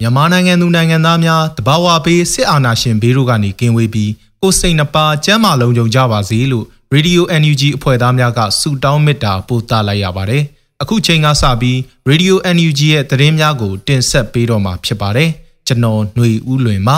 [0.00, 10.42] မြန်မာနိုင်ငံသူနိုင်ငံသားများတဘာဝပေးစစ်အာဏာရှင်ဘေးတို့ကနေကင်းဝေးပြီးကိုစိတ်နှပါကျမ်းမာလုံးကြုံကြပါစေလို့ Radio NUG အဖွဲ့သားများကဆုတောင်းမေတ္တာပို့သလိုက်ရပါတယ်။
[10.82, 11.76] အခုချိန်ကစပြီး
[12.10, 15.30] Radio NUG ရဲ့သတင်းများကို တင်ဆက်ပေးတော့မှာဖြစ်ပါတယ်။
[15.66, 16.96] ကျွန်တော်ຫນွေဦးလွင်ပါ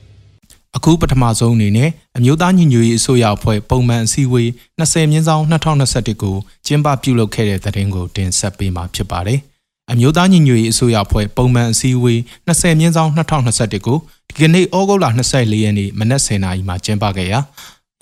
[0.76, 4.48] ။အခုပထမဆုံးအနေနဲ့အမျိုးသားညီညွတ်ရေးအစိုးရအဖွဲ့ပုံမှန်အစည်းအဝေး
[4.80, 6.36] 20မြင်းဆောင်2021ကို
[6.66, 9.40] ကျင်းပပြုလုပ်ခဲ့တဲ့သတင်းကိုတင်ဆက်ပေးမှာဖြစ်ပါတယ်။
[9.92, 12.18] အမျိုးသားညီညွတ်ရေးအစိုးရအဖွဲ့ပုံမှန်အစည်းအဝေး
[12.48, 17.40] 20မြင်းဆောင်2021ကိုဒီကနေ့ဩဂုတ်လ24ရက်နေ့မနက်10:00နာရီမှာကျင်းပခဲ့ရာ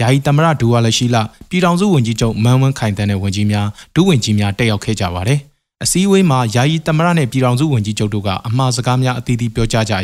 [0.01, 1.17] ယာယီသမရဒူဝါလရှိလ
[1.49, 5.39] ပြည်ထောင်စုဝန်ကြီးချုပ်မန်ဝန်းခိုင်တန်းတဲ့ဝန်ကြီးများဒုဝန်ကြီးများတက်ရောက်ခဲ့ကြပါတယ်။
[5.83, 9.99] အစည်းအဝေးမှာယာယီသမရနဲ့ပြည်ထောင်စုဝန်ကြီးချုပ်တို့ကအမှားစကားများအသီးသီးပြောကြားကြရာ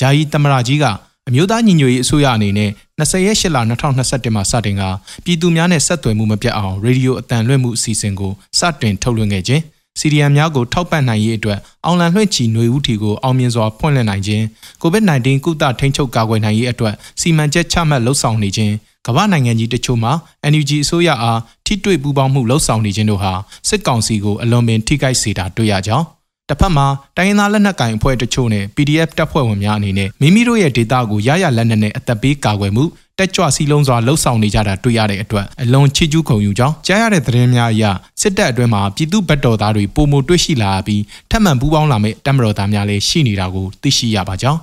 [0.00, 0.84] ယာယီသမရကြီးက
[1.28, 4.82] အမျိုးသားညီညွတ်ရေးအစိုးရအနေနဲ့20ရက်8လ2021မှာစတင်က
[5.24, 9.62] ပြည်သူများနဲ့ဆက်သွယ်မှုမပြတ်အောင်ရေဒီယိုအတန်လွှင့်မှုအစီအစဉ်ကိုစတင်ထုတ်လွှင့်ခဲ့ခြင်း
[10.00, 14.42] စီရီယံများကိုထောက်ပံ့နိုင်ရေးအတွက်အောင်လံလွှင့်ချီຫນွေဦးထီကိုအောင်မြင်စွာဖွင့်လှစ်နိုင်ခြင်း
[14.82, 18.74] COVID-19 ကုသထိန်းချုပ်ကာကွယ်နိုင်ရေးအတွက်စီမံချက်ချမှတ်လှုပ်ဆောင်နေခြင်း
[19.06, 20.12] ကမ္ဘာနိုင်ငံကြီးတချို့မှာ
[20.52, 23.32] NUG အစိုးရအားထိတွေ့ပူးပေါင်းမှုလှုပ်ဆောင်နေခြင်းတို့ဟာ
[23.68, 26.06] စစ်ကောင်စီကိုအလွန်ပင်ထိခိုက်စေတာတွေ့ရကြောင်း
[26.48, 26.86] တစ်ဖက်မှာ
[27.16, 32.84] တိုင်းရင်းသားလက်နက်ကင်အဖွဲ့တချို့နဲ့ PDF တပ်ဖွဲ့ဝင်များအနေနဲ့မိမိတို့ရဲ့ဒေတာကိုရရလက်နက်နဲ့အသက်ပေးကာကွယ်မှု
[33.18, 37.84] တက်ကြွစီလုံးစွာလှုပ်ဆောင်နေကြတာတွေ့ရတဲ့အတွက်အလွန်ချီးကျူးခုံယူကြောင်းကြားရတဲ့သတင်းများအရ
[38.20, 44.58] စစ်တပ်အတွင်းမှာပြည်သူ့ဗတ်တော်သားတွေပုံမတွေ့ရှိလာပြီးထပ်မံပူးပေါင်းလာမဲ့တပ်မတော်သားများလည်းရှိနေတာကိုသိရှိရပါကြောင်း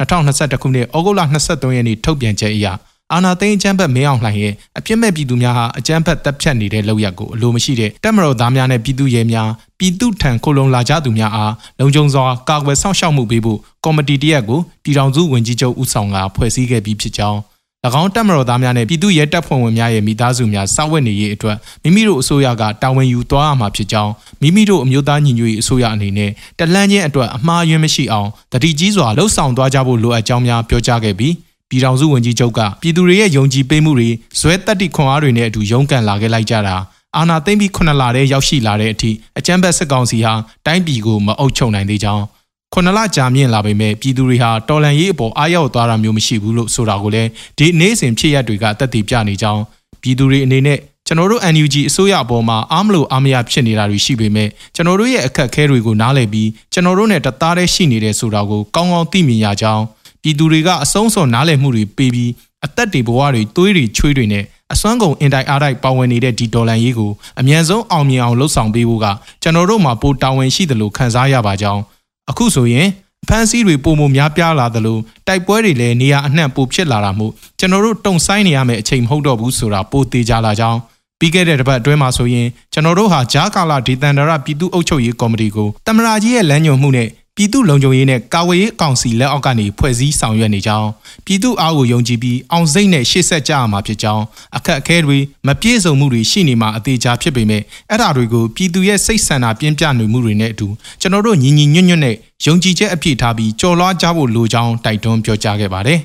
[0.00, 2.66] 2021ခုနှစ်ဩဂုတ်လ23ရက်နေ့ထုတ်ပြန်ချက်အရ
[3.12, 9.48] အာနာသိန်းအကြမ်းဖက်မင်းအောင်လှိုင်ရဲ့အပြစ်မဲ့ပြည်သူများဟာအကြမ်းဖက်တပ်ဖြတ်နေတဲ့လုပ်ရက်ကိုအလိုမရှိတဲ့တပ်မတော်သားများနဲ့ပြည်သူရဲများ
[9.78, 17.40] ပြည်သူထံခိုလုံလာကြသူများအားလုံခြုံစွာကာကွယ်စောင့်ရှောက်မှုပေးဖို့ကော်မတီတရက်ကိုပြည်ထောင်စုဝန်ကြီးချုပ်ဦးဆောင်ကဖွဲ့စည်းခဲ့ပြီးဖြစ်ကြောင်း၎
[18.00, 24.12] င်းတပ်မတော်သားများနဲ့ပြည်သူ့ရဲတပ်ဖွဲ့ဝင်များရဲ့မိသားစုများစောင့်ဝတ်နေရေးအတွက်မိမိတို့အစိုးရကတာဝန်ယူသွားရမှာဖြစ်ကြောင်း
[24.42, 31.34] မိမိတို့အမျိုးသားညီညွတ်ရေးအစိုးရအနေနဲ့တလန့်ချင်းအတွက်အမှားယွင်းမရှိအောင်တတိကြီးစွာလှုပ်ဆောင်သွားကြဖို့လိုအပ်ကြောင်းများပြောကြားခဲ့ပြီး
[31.68, 34.08] ပြည်ထောင်စုဝန်ကြီးချုပ်ကပြည်သူတွေရဲ့ယုံကြည်ပေးမှုတွေ
[34.40, 36.76] ဇွဲတက်တိခွန်အားတွေနဲ့အတူရုန်းကန်လာခဲ့လိုက်ကြတာ
[37.16, 40.34] အာနာသိမ့်ပြီးခုနှစ်လတည်းရောက်ရှိလာတဲ့အထိအကြမ်းဖက်စစ်ကောင်စီဟာ
[40.66, 42.24] တိုင်းပြည်ကိုမအုပ်ချုပ်နိုင်သေးကြောင်း
[42.74, 49.62] ခုနှစ်လကြာမြင့်လာပေမဲ့ပြည်သူတွေဟာတော်လန်ရေးအပေါ်အားရောက်သွားတာမျိုးမရှိဘူးလို့ဆိုတာကိုလည်းဒီနေ့စဉ်ဖြစ်ရပ်တွေကတက်တည်ပြနေကြောင်း
[50.02, 59.84] ပြည်သူတွေအနေနဲ့ကျွန်တော်တို့ NUG အစိုးရအပေါ်မှာအားမလို့အားမရဖြစ်နေတာတွေရှိပေမဲ့ကျွန်တော်တို့ရဲ့အခက်အခဲတွေကိုနားလည်ပြီးကျွန်တော်တို့နဲ့တသားတည်းရှိနေတဲ့ဆိုတာကိုကောင်းကောင်းသိမြင်ရကြောင်း
[60.22, 62.30] ပြည်သူတွေကအဆုံးစွန်နားလည်မှုတွေပေးပြီး
[62.64, 69.06] အသက်တွေဘဝတွေသွေးတွေချွေးတွေနဲ့အစွမ်းကုန်အင်တိုက်အားတိုက်ပါဝင်နေတဲ့ဒီဒေါ်လန်ရေးကိုအမြန်ဆုံးအောင်မြင်အောင်လှုပ်ဆောင်ပေးဖို့က
[69.42, 71.82] ကျွန်တော်တို့မှာပိုတာဝန်ရှိတယ်လို့ခံစားရပါကြောင်း
[72.30, 72.88] အခုဆိုရင်
[73.28, 80.78] ဖမ်းဆီးတွေပုံမများပြားလာသလိုတိုက်ပွဲတွေလည်းနေရာအနှံ့ပိုဖြစ်လာတာမို့ကျွန်တော်တို့တုံဆိုင်နေရမယ့်အချိန်မဟုတ်တော့ဘူးဆိုတာပိုသေးကြလာကြောင်း
[81.18, 90.88] ပြီးခဲ့တဲ့တစ်ပတ်အတွင်းမှာဆိုရင်ကျွန်တော်တို့ဟာဂျားကာလာဒေသန္တရပြည်သူ့အုပ်ချုပ်ရေးကော်မတီကိုတမရာကြီးရဲ့လမ်းညွှန်မှုနဲ့ ပြည်သူ့လုံခြုံရေးနဲ့ကာဝေးရေးအကောင်စီလက်အောက်ကနေဖွဲ့စည်းဆောင်ရွက်နေကြောင်း
[91.24, 94.24] ပြည်သူ့အားကိုယုံကြည်ပြီးအောင်စိတ်နဲ့ရှေ့ဆက်ကြရမှာဖြစ်ကြောင်း
[94.56, 100.68] အခက်အခဲတွေမပြည့်စုံမှုတွေရှိနေမှာအသေးချာဖြစ်ပေမဲ့အဲ့ဒါတွေကိုပြည်သူရဲ့စိတ်ဆန္ဒပြင်းပြနေမှုတွေနဲ့အတူ
[101.00, 102.16] ကျွန်တော်တို့ညီညီညွတ်ညွတ်နဲ့
[102.46, 106.00] ယုံကြည်ချက်အပြည့်ထားပြီးကြော်လွှားကြဖို့လိုကြောင်းတိုက်တွန်းပြောကြားခဲ့ပါတယ်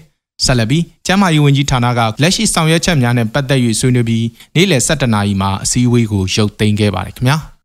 [0.46, 4.25] ဆက်လက်ပြီးကျမ်းမာရေးဝန်ကြီးဌာနကလက်ရှိဆောင်ရွက်ချက်များနဲ့ပတ်သက်၍ဆွေးနွေးပြီး
[4.56, 7.38] နေ့လယ်7:00နာရီမှာအစည်းအဝေးကိုရုပ်သိမ်းခဲ့ပါတယ်ခင်ဗျာ။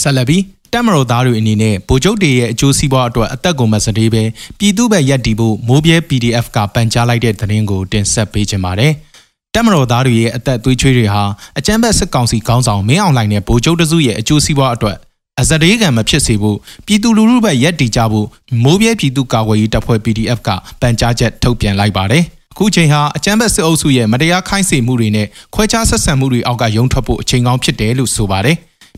[0.00, 0.42] ဆက်လက်ပြီး
[0.72, 4.22] တက်မတော်သားတွေအနေနဲ့ဗိုလ်ချုပ်တွေရဲ့အကျိုးစီးပွားအတွက်အသက်ကုန်မစတေးပဲ
[4.58, 8.92] ပြည်သူ့ဘက်ရက်တီဖို့မိုးပြဲ PDF ကပန်ကြားလိုက်တဲ့သတင်းကိုတင်ဆက်ပေးခြင်းပါတယ်။
[9.54, 11.22] တက်မတော်သားတွေရဲ့အသက်သွေးချွေးတွေဟာ
[11.58, 14.96] အကြမ်းဖက်စစ်ကောင်စီခေါင်းဆောင်မင်းအောင်လှိုင်နဲ့ဗိုလ်ချုပ်တစုရဲ့အကျိုးစီးပွားအတွက်
[15.40, 18.26] အစတေးကံမဖြစ်စေဖို့ပြည်သူလူထုဘက်ရက်တီကြဖို့
[18.62, 20.48] မိုးပြဲပြည်သူ့ကာကွယ်ရေးတပ်ဖွဲ့ PDF က
[20.80, 28.56] ပန်ကြားချက်ထုတ်ပြန်လိုက်ပါတယ်။အခုချိန်ဟာအကြမ်းဖက်စစ်အုပ်စုရဲ့မတရားခိုင်းစေမှုတွေနဲ့ခွဲခြားဆက်ဆံမှုတွေအောက်ကရုံထွက်ဖို့အချိန်ကောင်းဖြစ်တယ်လို့ဆိုပါတယ်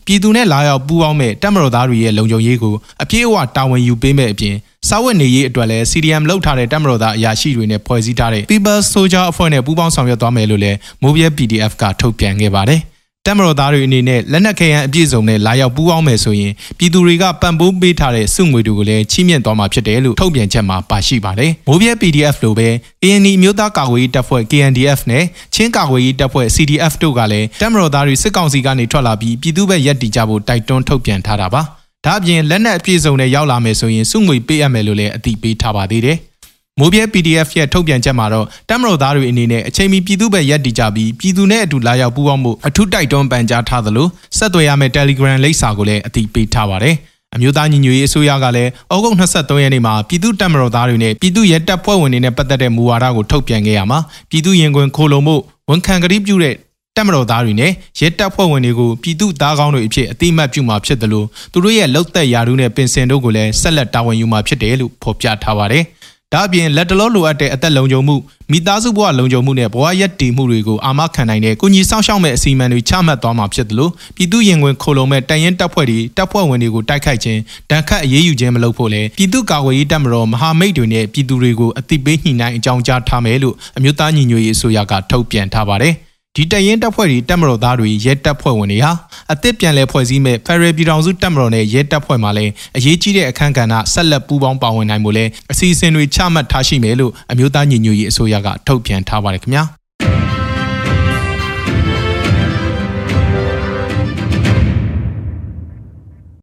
[0.09, 4.55] ပြည်သူနဲ့လာရောက်ပူးပေါင်းမဲ့တပ်မတော်သားတွေရဲ့လုံခြုံရေးကိုအပြည့်အဝတာဝန်ယူပေးမဲ့အပြင်
[4.89, 12.81] စာဝတ်နေရေးအတွက်လည်း CDM လောက်ထားတဲ့တပ်မတော်သားအရာရှိတွေနဲ့ဖွဲ့စည်းထားတဲ့ People Soldier အဖွဲ့နဲ့ပူးပေါင်းဆောင်ရွက်သွားမယ်လို့လည်း Mobile PDF ကထုတ်ပြန်ခဲ့ပါတယ်။
[13.29, 22.69] တက်မတော်သားတွေအနေနဲ့လက်နက်ခဲယမ်းအပြည့်စုံနဲ့လာရောက်ပူးပေါင်းမယ်ဆိုရင်ပြည်သူတွေကပံ့ပိုးပေးထားတဲ့စုငွေတွေကိုလည်းချီးမြှင့်သွားမှာဖြစ်တယ်လို့ထုတ်ပြန်ချက်မှာပါရှိပါတယ်။မိုးပြဲ PDF လိုပဲ
[23.03, 25.23] ANI မျိုးသားကာကွယ်ရေးတပ်ဖွဲ့ KNDF နဲ့
[25.55, 31.61] ချင်းကာကွယ်ရေးတပ်ဖွဲ့ CDF တို့ကလည်းတက်မတော်သားတွေစစ်ကောင်စီကနေထွက်လာပြီးပြည်သူ့ဘက်ရပ်တည်ကြဖို့တိုက်တွန်းထုတ်ပြန်ထားတာပါ။
[32.05, 36.17] ဒါ့အပြင်လက်နက်အပြည့်စုံနဲ့ရောက်လာမယ်ဆိုရင်စုငွေပေးအပ်မယ်လို့လည်းအသိပေးထားပါသေးတယ်။
[36.79, 46.95] မိုးပြဲ PDF ရဲ့ထုတ်ပြန်ချက်မှာတော့တမတော်သားတွေအနေနဲ့အချိန်မီပြည်သူ့ဘက်ရက်တည်ကြပြီးပြည်သူနဲ့အတူလာရောက်ပူးပေါင်းမှုအထူးတိုက်တွန်းပန်ကြားထားသလိုဆက်သွယ်ရမယ့် Telegram လိပ်စာကိုလည်းအသိပေးထားပါတယ်။
[47.35, 53.99] အမျိုးသားညီညွတ်ရေးအစိုးရကလည်းဩဂုတ်23ရက်နေ့မှာပြည်သူ့တပ်မတော်သားတွေနဲ့ပြည်သူ့ရဲတပ်ဖွဲ့ဝင်တွေနဲ့ပတ်သက်တဲ့မူဝါဒကိုထုတ်ပြန်ခဲ့ရမှာ
[54.29, 55.35] ပြည်သူ့ရင်ခွင်ခိုလုံမှု
[55.69, 56.55] ဝန်ခံကတိပြုတဲ့
[56.97, 65.83] တပ်မတော်သားတွေနဲ့ရဲတပ်ဖွဲ့ဝင်တွေကိုပြည်သူ့သားကောင်းတွေအဖြစ်အတိအမှတ်ပြုမှာဖြစ်တယ်လို့သူတို့ရဲ့လောက်သက်ရာထူးနဲ့ပင်စင်တို့ကိုလည်းဆက်လက်တာဝန်ယူမှာဖြစ်တယ်လို့ဖော်ပြထားပါတယ်။
[66.33, 68.15] ဒါအပြင်လက်တလောလိုအပ်တဲ့အသက်လုံခြုံမှု
[68.51, 77.39] မိသားစုဘဝလုံခြုံမှုနဲ့ဘဝရက်တည်မှုတွေကိုအာမခံနိုင်တဲ့ကုညီဆောင်ရှောက်မဲ့အစီအမံတွေချမှတ်သွားမှာဖြစ်တယ်လို့ပြည်သူရင်ဝင်ခိုလုံမဲ့တန်ရင်တပ်ဖွဲ့တွေတပ်ဖွဲ့ဝင်တွေကိုတိုက်ခိုက်ခြင်း
[77.69, 85.95] တန်ခတ်အရေးယူခြင်းမလုပ်ဖို့လဲပြည်သူ့ကာကွယ်ရေးတပ်မတော်မဟာမိတ်တွေနဲ့ပြည်သူတွေကိုအသိပေးညှိနှိုင်းအကြောင်းကြားထားမယ်လို့အမျိုးသားညီညွတ်ရေးအစိုးရကထုတ်ပြန်ထားပါတယ်။
[86.35, 88.91] ဒီတရင်တပ်ဖွဲ့တွေတပ်မတော်သားတွေရဲတပ်ဖွဲ့ဝင်တွေဟာ
[89.33, 99.65] အသစ်ပြန်လည်ဖွဲ့စည်းမဲ့ Federal ပြည်ထောင်စုတပ်မတော်နဲ့ရဲတပ်ဖွဲ့မှလည်းအရေးကြီးတဲ့အခမ်းကဏ္ဍဆက်လက်ပူးပေါင်းပါဝင်နိုင်မှုလဲအစီအစဉ်တွေချမှတ်ထားရှိမယ်လို့အမျိုးသားညီညွတ်ရေးအစိုးရကထုတ်ပြန်ထားပါတယ်ခင်ဗျာ။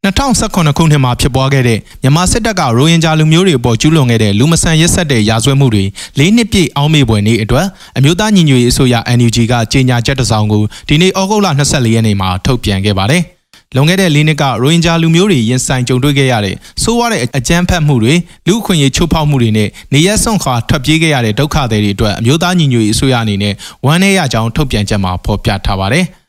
[0.07, 5.85] 2019ခုနှစ်မှာဖြစ်ပွားခဲ့တဲ့မြန်မာစစ်တပ်ကရိုဟင်ဂျာလူမျိုးတွေအပေါ်ကျူးလွန်ခဲ့တဲ့လူမဆန်ရက်ဆက်တဲ့ရာဇဝတ်မှုတွေ
[6.19, 7.67] ၄နှစ်ပြည့်အောင်းမေပွဲနေ့အတွက်
[7.99, 13.23] အမျိုးသားညီညွတ်ရေးအစိုးရ NUG ကကြေညာချက်တစ်စောင်ကိုဒီနေ့ဩဂုတ်လ24ရက်နေ့မှာထုတ်ပြန်ခဲ့ပါတယ်။
[13.75, 18.15] လွန်ခဲ့တဲ့၄နှစ်ကရိုဟင်ဂျာလူမျိုးတွေရင်ဆိုင်ကြုံတွေ့ခဲ့ရတဲ့ဆိုးဝါးတဲ့အကြမ်းဖက်မှုတွေ
[18.47, 23.55] လူအခွင့်အရေးချိုးဖောက်မှုတွေနဲ့နေရက်စွန့်ခွာထွက်ပြေးခဲ့ရတဲ့ဒုက္ခသည်တွေအတွက်အမျိုးသားညီညွတ်ရေးအစိုးရအနေနဲ့
[23.87, 26.07] ဝမ်းနည်းရကြောင်းထုတ်ပြန်ချက်မှာဖော်ပြထားပါတယ်။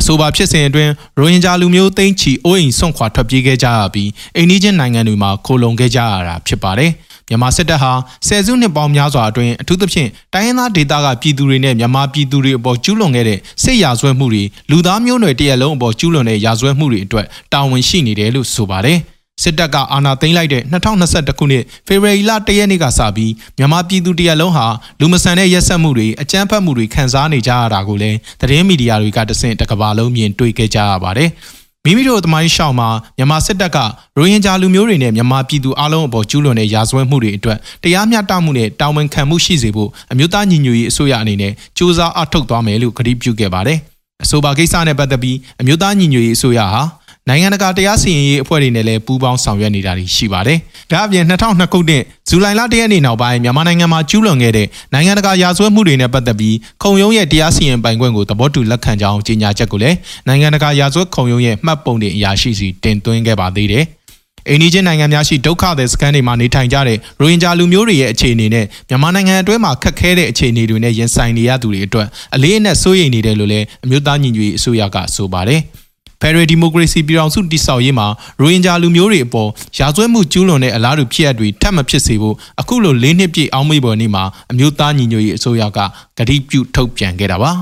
[0.00, 6.90] အဆိုပါဖြစ်စဉ်အတွင်းရိုဟင်ဂျာလူမျိုးသိန်းချီအိုးအိမ်ဆွန့်ခွာထွက်ပြေးခဲ့ကြရပြီးအိန္ဒိချင်းနိုင်ငံတွေမှာခိုလုံခဲ့ကြရတာဖြစ်ပါတယ်။
[7.28, 7.92] မြန်မာစစ်တပ်ဟာ
[8.26, 18.98] ဆယ်စုနှစ်ပေါင်းများစွာအတွင်းအထူးသဖြင့်တိုင်းရင်းသားဒေသကပြည်သူတွေနဲ့မြန်မာပြည်သူတွေအပေါ်ကျူးလွန်ခဲ့တဲ့စစ်ရာဇဝတ်မှုတွေလူသားမျိုးနွယ်တရက်လုံးအပေါ်ကျူးလွန်တဲ့ရာဇဝတ်မှုတွေအတွက်တာဝန်ရှိနေတယ်လို့ဆိုပါတယ်။
[19.42, 24.66] စစ်တပ်ကအာဏာသိမ်းလိုက်တဲ့2021ခုနှစ်ဖေဖော်ဝါရီလ1ရက်နေ့ကစပြီးမြန်မာပြည်သူတရက်လုံးဟာ
[25.00, 31.30] လူမဆန်တဲ့ရက်စက်မှုတွေအကြမ်းဖက်မှုတွေခံစားနေကြရတာကိုလည်းသတင်းမီဒီယာတွေကတဆင့်တကဘာလုံးမြင်တွေ့ခဲ့ကြရပါတယ်။
[31.84, 33.78] မိမိတို့သမိုင်းရှောင်းမှာမြန်မာစစ်တပ်က
[34.18, 43.78] ရိုဟင်ဂျာလူမျိုးတွေနဲ့မြန်မာပြည်သူအလုံးအပေါ်ကျူးလွန်တဲ့ရာဇဝတ်မှုတွေအတွက်တရားမျှတမှုနဲ့တာဝန်ခံမှုရှိစေဖို့အမျိုးသားညီညွတ်ရေးအစိုးရအနေနဲ့စ조사အထောက်သွားမယ်လို့ကတိပြုခဲ့ပါတယ်။
[44.24, 46.82] အဆိုပါကိစ္စနဲ့ပတ်သက်ပြီးအမျိုးသားညီညွတ်ရေးအစိုးရဟာ
[47.30, 50.58] နိုင်ငံတကာတရားစီရင်ရေးအဖွဲ့တွေနဲ့လည်းပူးပေါင်းဆောင်ရွက်နေတာရှိပါတယ်။
[50.90, 59.96] ဒါအပြင်2002ခုနှစ်ဇူလိုင်လ၁ရက်နေ့နောက်ပိုင်းမြန်မာနိုင်ငံမှာကျူးလွန်ခဲ့တဲ့နိုင်ငံတကာရာဇဝတ်မှုတွေနဲ့ပတ်သက်ပြီးခုံရုံးရဲ့တရားစီရင်ပိုင်ခွင့်ကိုသဘောတူလက်ခံကြောင်းကြေညာချက်ကိုလည်း
[60.28, 63.84] နိုင်ငံတကာရာဇဝတ်ခုံရုံးရဲ့မှတ်ပုံတင်အရာရှိစီတင်သွင်းခဲ့ပါသေးတယ်။
[64.48, 75.62] အိန္ဒိချင်းနိုင်ငံများရှိဒုက္ခသည်စခန်းတွေမှာနေထိုင်ကြတဲ့ရိုဟင်ဂျာလူမျိုးတွေရဲ့အခြေအနေနဲ့မြန်မာနိုင်ငံအတွင်းမှာခက်ခဲတဲ့အခြေအနေတွေနဲ့ရင်ဆိုင်နေရသူတွေအတွက်အလေးအနက်စိုးရိမ်နေတယ်လို့လည်းအမျိုးသားညီညွတ်ရေးအစိုးရကဆိုပါတယ်။
[76.20, 78.06] ဖယ်ဒရယ်ဒီမိုကရေစီပြည်ထောင်စုတည်ဆောက်ရေးမှာ
[78.40, 85.78] ရိုဟင်ဂျာလူမျိုးတွေအပေါ်ရာဇဝတ်မှုကျူးလွန်တဲ့အလားတူဖြစ်ရပ်တွေထပ်မဖြစ်စေဖို့အခုလို၄နှစ်ပြည့်အောင်မေ့ပေါ်နေ့မှာအမျိုးသားညီညွတ်ရေးအစိုးရက
[86.18, 87.52] ကတိပြုထုတ်ပြန်ခဲ့တာပါ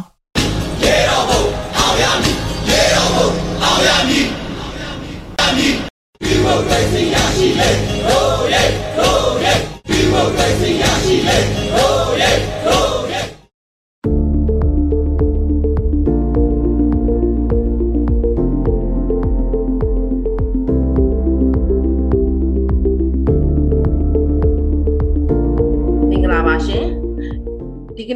[0.83, 1.43] ရေတော်ဘုံ
[1.79, 2.37] အောင်ရမည်
[2.71, 3.29] ရေတော်ဘုံ
[3.65, 4.27] အောင်ရမည်
[6.25, 7.71] ဒီမိုကရေစီရရှိလေ
[8.07, 8.65] ဟိုးရဲ
[8.97, 9.55] ဟိုးရဲ
[9.89, 11.68] ဒီမိုကရေစီရရှိလေ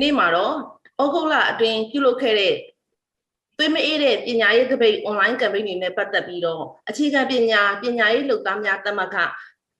[0.02, 0.54] နေ့မှာတော့
[1.02, 2.54] ဩဂုတ်လအတွင်းပြုလုပ်ခဲ့တဲ့
[3.58, 9.16] သွေးမအေးတဲ့ပညာရေးတပိတ် online campaign တွေနဲ့ပတ်သက်ပြီးတော့အခြေခံပညာပညာရေးလုပ်သားများတမခ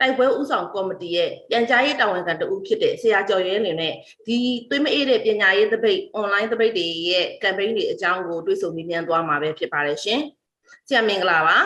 [0.01, 3.95] တိုက်ပွဲဥဆောင်ကော်မတီရဲ့ပြန်ကြားရေးတာဝန်ခံတဦးဖြစ်တဲ့ဆရာကျော်ရဲအနေနဲ့
[4.27, 4.37] ဒီ
[4.69, 10.21] သွေးမအေးတဲ့ပညာရေးတပိတ် online တပိတ်တွေရဲ့ campaign တွေအကြောင်းကိုတွေးဆုံမြင်မြန်သွားမှာပဲဖြစ်ပါတယ်ရှင်။
[10.89, 11.57] ဆရာမင်္ဂလာပါ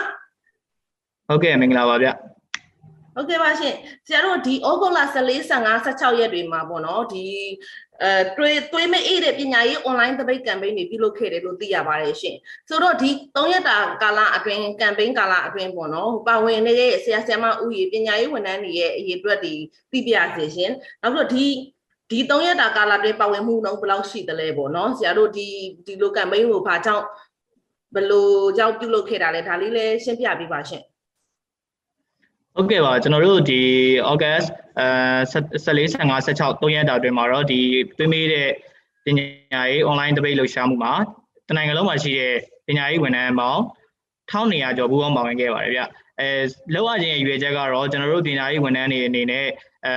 [1.27, 2.09] ။ဟုတ်ကဲ့မင်္ဂလာပါဗျ။
[3.17, 3.75] ဟုတ်ကဲ့ပါရှင်
[4.07, 7.25] ဆရာတို့ဒီဩဂုတ်လ14 15 16ရက်တွေမှာပေါ့နော်ဒီ
[8.03, 12.35] အဲတွေးတွေးမအေးတဲ့ပညာရေး online တပိတ် campaign တွေပြုလုပ်ခဲ့တယ်လို့သိရပါတယ်ရှင်
[12.69, 19.53] ဆိုတော့ဒီ3ရက်တာကာလအတွင်း campaign ကာလအတွင်းပေါ့နော်ပါဝင်နေတဲ့ဆရာဆရာမဥယျာဉ်ပညာရေးဝန်ထမ်းတွေရဲ့အရေးအတွက်တွေ
[19.91, 21.45] သိပြစေရှင်နောက်ပြီးတော့ဒီ
[22.11, 25.47] ဒီ3ရက်တာကာလတွင်ပါဝင်မှုနှုန်းဘယ်လောက်ရှိသလဲပေါ့နော်ဆရာတို့ဒီ
[25.85, 27.05] ဒီလို campaign ကိုဘာကြောင့်
[27.95, 30.83] ဘယ်လိုကြောင့်ပြုလုပ်ခဲ့တာလဲဒါလေးလည်းရှင်းပြပေးပါရှင်
[32.59, 33.61] ဟုတ်ကဲ့ပါကျွန်တော်တို့ဒီ
[34.11, 34.47] August
[34.79, 34.87] အဲ
[35.65, 37.59] 14 15 16 3ရက်တာအတွင်းမှာတော့ဒီ
[37.97, 38.49] သွေးမေးတဲ့
[39.05, 40.93] ပညာရေး online debate လှုပ်ရှားမှုမှာ
[41.47, 42.35] တနိုင်ငံလုံးမှာရှိတဲ့
[42.67, 43.61] ပညာရေးဝန်ထမ်းပေါင်း
[44.31, 45.81] 1200ကျော်ပူးပေါင်းပါဝင်ခဲ့ပါတယ်ဗျ
[46.19, 46.29] အဲ
[46.73, 49.47] လောက်ရခြင်းရဲ့ရွေချက်ကတော့ကျွန်တော်တို့ပညာရေးဝန်ထမ်းတွေအနေနဲ့
[49.85, 49.93] အဲ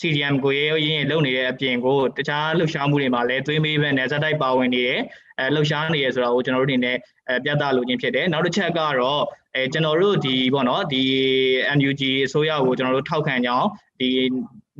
[0.00, 5.00] CDM ကိုရေးရင်းလုပ်နေတဲ့အပြင်ကိုတခြားလှုပ်ရှားမှုတွေမှာလည်းသွေးမေးပဲနဲ့ဇက်တိုက်ပါဝင်နေတယ်
[5.42, 6.96] အဲလှုပ်ရှားနေရဆိုတာကိုကျွန်တော်တို့အနေနဲ့
[7.28, 9.22] အဲပြသလိုခြင်းဖြစ်တယ်နောက်တစ်ချက်ကတော့
[9.54, 11.02] အဲကျွန်တော်တို့ဒီပေါ့နော်ဒီ
[11.78, 13.66] NUG အစိုးရကိုကျွန်တော်တို့ထောက်ခံကြအောင်
[14.00, 14.08] ဒီ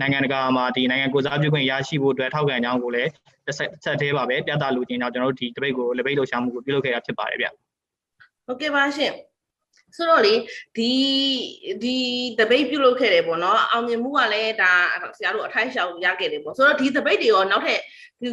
[0.00, 3.10] နိုင်ငံတကာမှာဒီနိုင်ငံကိုစားပြုခွင့်ရရှိဖို့အတွက်ထောက်ခံကြအောင်ကိုလည်း
[3.46, 7.46] တစ်ဆက်ဆက်သေးပါပဲပြသလိုခြင်းကြောင့်ကျွန်တော်တို့ဒီ debate ကို debate လှုပ်ရှားမှုကိုပြုလုပ်ခဲ့တာဖြစ်ပါတယ်ဗျ
[8.46, 9.12] ဟုတ်ကဲ့ပါရှင်
[9.96, 10.34] ဆိုတော့လေ
[10.76, 10.92] ဒီ
[11.82, 11.96] ဒီ
[12.38, 14.72] debate ပြုလုပ်ခဲ့တယ်ပေါ့နော်အောင်မြင်မှုကလည်းဒါ
[15.16, 17.80] ဆရာတို့အထိုက်ရှောက်ရခဲ့တယ်ပေါ့ဆိုတော့ဒီ debate တွေရောနောက်ထပ်
[18.22, 18.28] ဒီ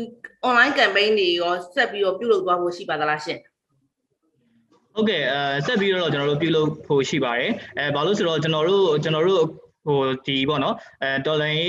[0.50, 3.40] online campaign တွေရောဆက်ပြီးတော့ပြုလုပ်သွားဖို့ရှိပါသလားရှင်
[4.94, 9.44] ဟုတ်ကဲ့အဲဆက်ပြီးတော့ကျွန်တော်တို့ပြုလုပ်ဖို့ရှိပါတယ်အဲဘာလို့ဆိုတော့ကျွန်တော်တို့ကျွန်တော်တို့
[9.86, 11.64] ဟိုဒီပေါ့နော်အဲတော်လိုင်း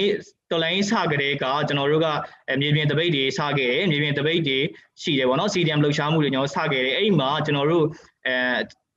[0.50, 2.06] တော်လိုင်းစကြတဲ့ကကျွန်တော်တို့က
[2.60, 4.58] မြေပြင်တပိတ်တွေစခဲ့တယ်မြေပြင်တပိတ်တွေ
[5.02, 7.86] ရှိတယ်ပေါ့နော် CDM လှုပ်ရှားမှုတွေကျွန်တော်စခဲ့တယ်အဲ့ဒီမှာကျွန်တော်တို့
[8.26, 8.36] အဲ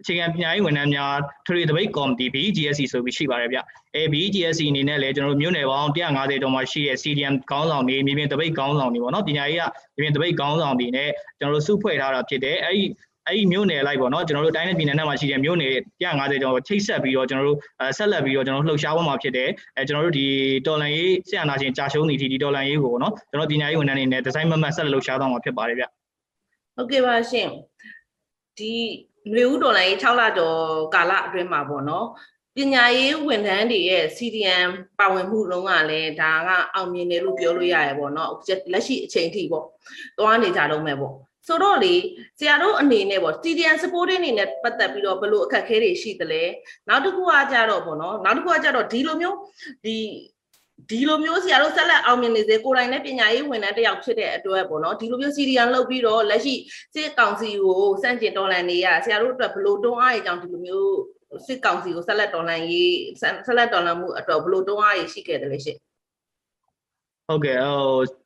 [0.03, 1.13] အခြေခံပညာရေးဝန်ထမ်းများ
[1.45, 3.57] ထရီတပိတ်ကော်မတီ BGSC ဆိုပြီးရှိပါတယ်ဗျ
[3.95, 5.95] အဲ BGSC အနေနဲ့လည်းကျွန်တော်တို့မြို့နယ်ပေါင်း150
[6.41, 9.63] ကျော်မှာရှိတဲ့ CDM ခေါင်းဆောင်တွေမြေပြင်တပိတ်ခေါင်းဆောင်တွေပေါ့နော်ပညာရေးက
[9.97, 12.83] မြေပြင်တပိတ်ခေါင်းဆောင်တွေနဲ့ကျွန်တော်တို့စုဖွဲ့ထားတာဖြစ်တယ်အဲ့ဒီ
[13.27, 17.57] အဲ့ဒီမြို့နယ်လိုက်ပေါ့နော်ကျွန်တော်တို့တိုင်းနဲ့ပြည်နယ်နဲ့မှာရှိတဲ့မြို့နယ်150ကျော်ချိတ်ဆက်ပြီးတော့ကျွန်တော်တို့
[17.97, 20.27] ဆက်လက်ပြီးတော့ကျွန်တော်တို့လှုပ်ရှားပေါ်မှာဖြစ်တယ်အဲကျွန်တော်တို့ဒီ
[20.67, 25.85] တော်လန်ရေးဆရာနာရှင်ကြာရှုံးနေဒီတော်လန်ရေးကိုပေါ့နော်ကျွန်တော်ပညာရေးဝန်ထမ်းတွေနဲ့ဒီဇိုင်းမမတ်ဆက်လက်လှုပ်ရှားသွားမှာဖြစ်ပါတယ်ဗျ
[26.75, 27.47] ဟုတ်ကဲ့ပါရှင်
[28.57, 28.73] ဒီ
[29.31, 30.57] ຫນွေဦးတော်လိုင်း6လကျော်
[30.95, 32.07] ကာလအတွင်းမှာပေါ့နော်
[32.55, 38.31] ပညာရေးဝန်ထမ်းတွေရဲ့ CDM ပါဝင်မှုလုံးကလည်းဒါကအောင်မြင်တယ်လို့ပြောလို့ရရပေါ့နော်
[38.73, 39.65] လက်ရှိအချိန်ထိပေါ့
[40.17, 41.13] သွားနေကြတော့မယ်ပေါ့
[41.47, 41.95] ဆိုတော့လေ
[42.39, 46.43] ဆရာတို့အနေနဲ့ပေါ့ CDN supporting အနေနဲ့ပတ်သက်ပြီးတော့ဘယ်လိုအခက်အခဲတွေရှိသလဲ
[46.87, 49.37] နောက်တစ်ခုကကြတော့ပေါ့နော်နောက်တစ်ခုကကြတော့ဒီလိုမျိုး
[49.85, 49.95] ဒီ
[50.89, 56.55] ဒီလိုမျိုးဆရာတို့ဆက်လက်အောင်မြင်နေစေကိုယ်တိုင်နဲ့ပညာရေးဝန်ထမ်းတစ်ယောက်ဖြစ်တဲ့အတွက်ပေါ့နော်ဒီလိုမျိုး CDN လုပ်ပြီးတော့လက်ရှိ
[56.95, 60.95] စစ်ကောင်စီကိုစန့်ကျင်တော်လှန်နေရဆရာတို့အတွက်ဘယ်လိုတွန်းအားရကြောင်းဒီလိုမျိုး
[61.47, 62.93] စစ်ကောင်စီကိုဆက်လက်တော်လှန်ရေး
[63.45, 65.79] ဆက်လက်တော်လှန်မှုအတွက်ဘယ်လိုတွန်းအားရရှိခဲ့တယ်လဲရှင့်
[67.29, 67.79] ဟုတ်ကဲ့ဟို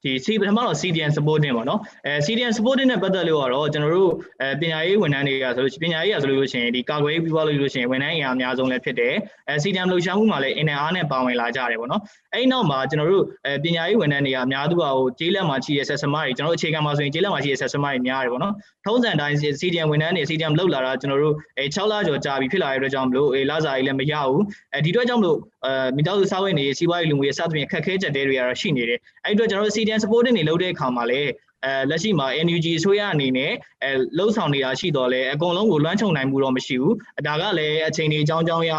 [0.03, 4.11] ဒီ C ပထမတော့ CDN supporting ပေါ့နော်အဲ CDN supporting နဲ့ပတ်သက်လို့ကတော့ကျွန်တော်တို့
[4.41, 9.15] အဲပညာရေးဝန်ထမ်းတွေကဆိုလို့ပညာရေးရဆိုလို့ရှိရင်ဒီကာကွယ်ရေးပြီးသွားလို့ရှိရင်ဝန်ထမ်းအင်အားအများဆုံးလည်းဖြစ်တယ်
[9.49, 12.01] အဲ CDN လှုပ်ရှားမှုမှာလည်းအင်အားနဲ့ပါဝင်လာကြတယ်ပေါ့နော်
[12.33, 18.53] အဲ့ဒီနောက်မှာကျွန်တော်တို့အဲပညာရေးဝန်ထမ်းတွေကအများသူကဟိုကျေးလက်မှာရှိတဲ့ဆက်စမတွေကျွန်တော်တို့အခြေခံမှာဆိုရင်ကျေးလက်မှာရှိတဲ့ဆက်စမတွေများတယ်ပေါ့နော်
[18.85, 25.37] ထုံးစံတိုင်း CDN ဝန်ထမ်းတွေ CDN လောက်လာတာကျွန်တော်တို့အဲ6လကျော်ကြာပြီဖြစ်လာတဲ့အတွက်ကြောင့်မလို့အဲလစာကြီးလည်းမရဘူးအဲဒီအတွက်ကြောင့်မလို့
[25.67, 31.31] အဲမိသားစုစားဝတ်နေရေးစီးပွားရေးလူမှုရေးစသဖြင့်ခက်ခဲချက်တွေကတော့ရှိနေတယ်အဲ့ဒီအတွက်ကျွန်တော်တို့ CDN supporting တွေလုပ်တဲ့အခါမှာလည်း
[31.65, 33.51] အဲလက်ရှိမှာ NUG အစိုးရအနေနဲ့
[33.83, 36.95] အဲလှုပ်ဆောင်နေတာရှိတော့လဲအကုန်လုံးကိုလွှမ်းခြုံနိုင်မှုတော့မရှိဘူး
[37.27, 38.71] ဒါကလည်းအချိန်ကြီးအကြောင်းကြောင်းရ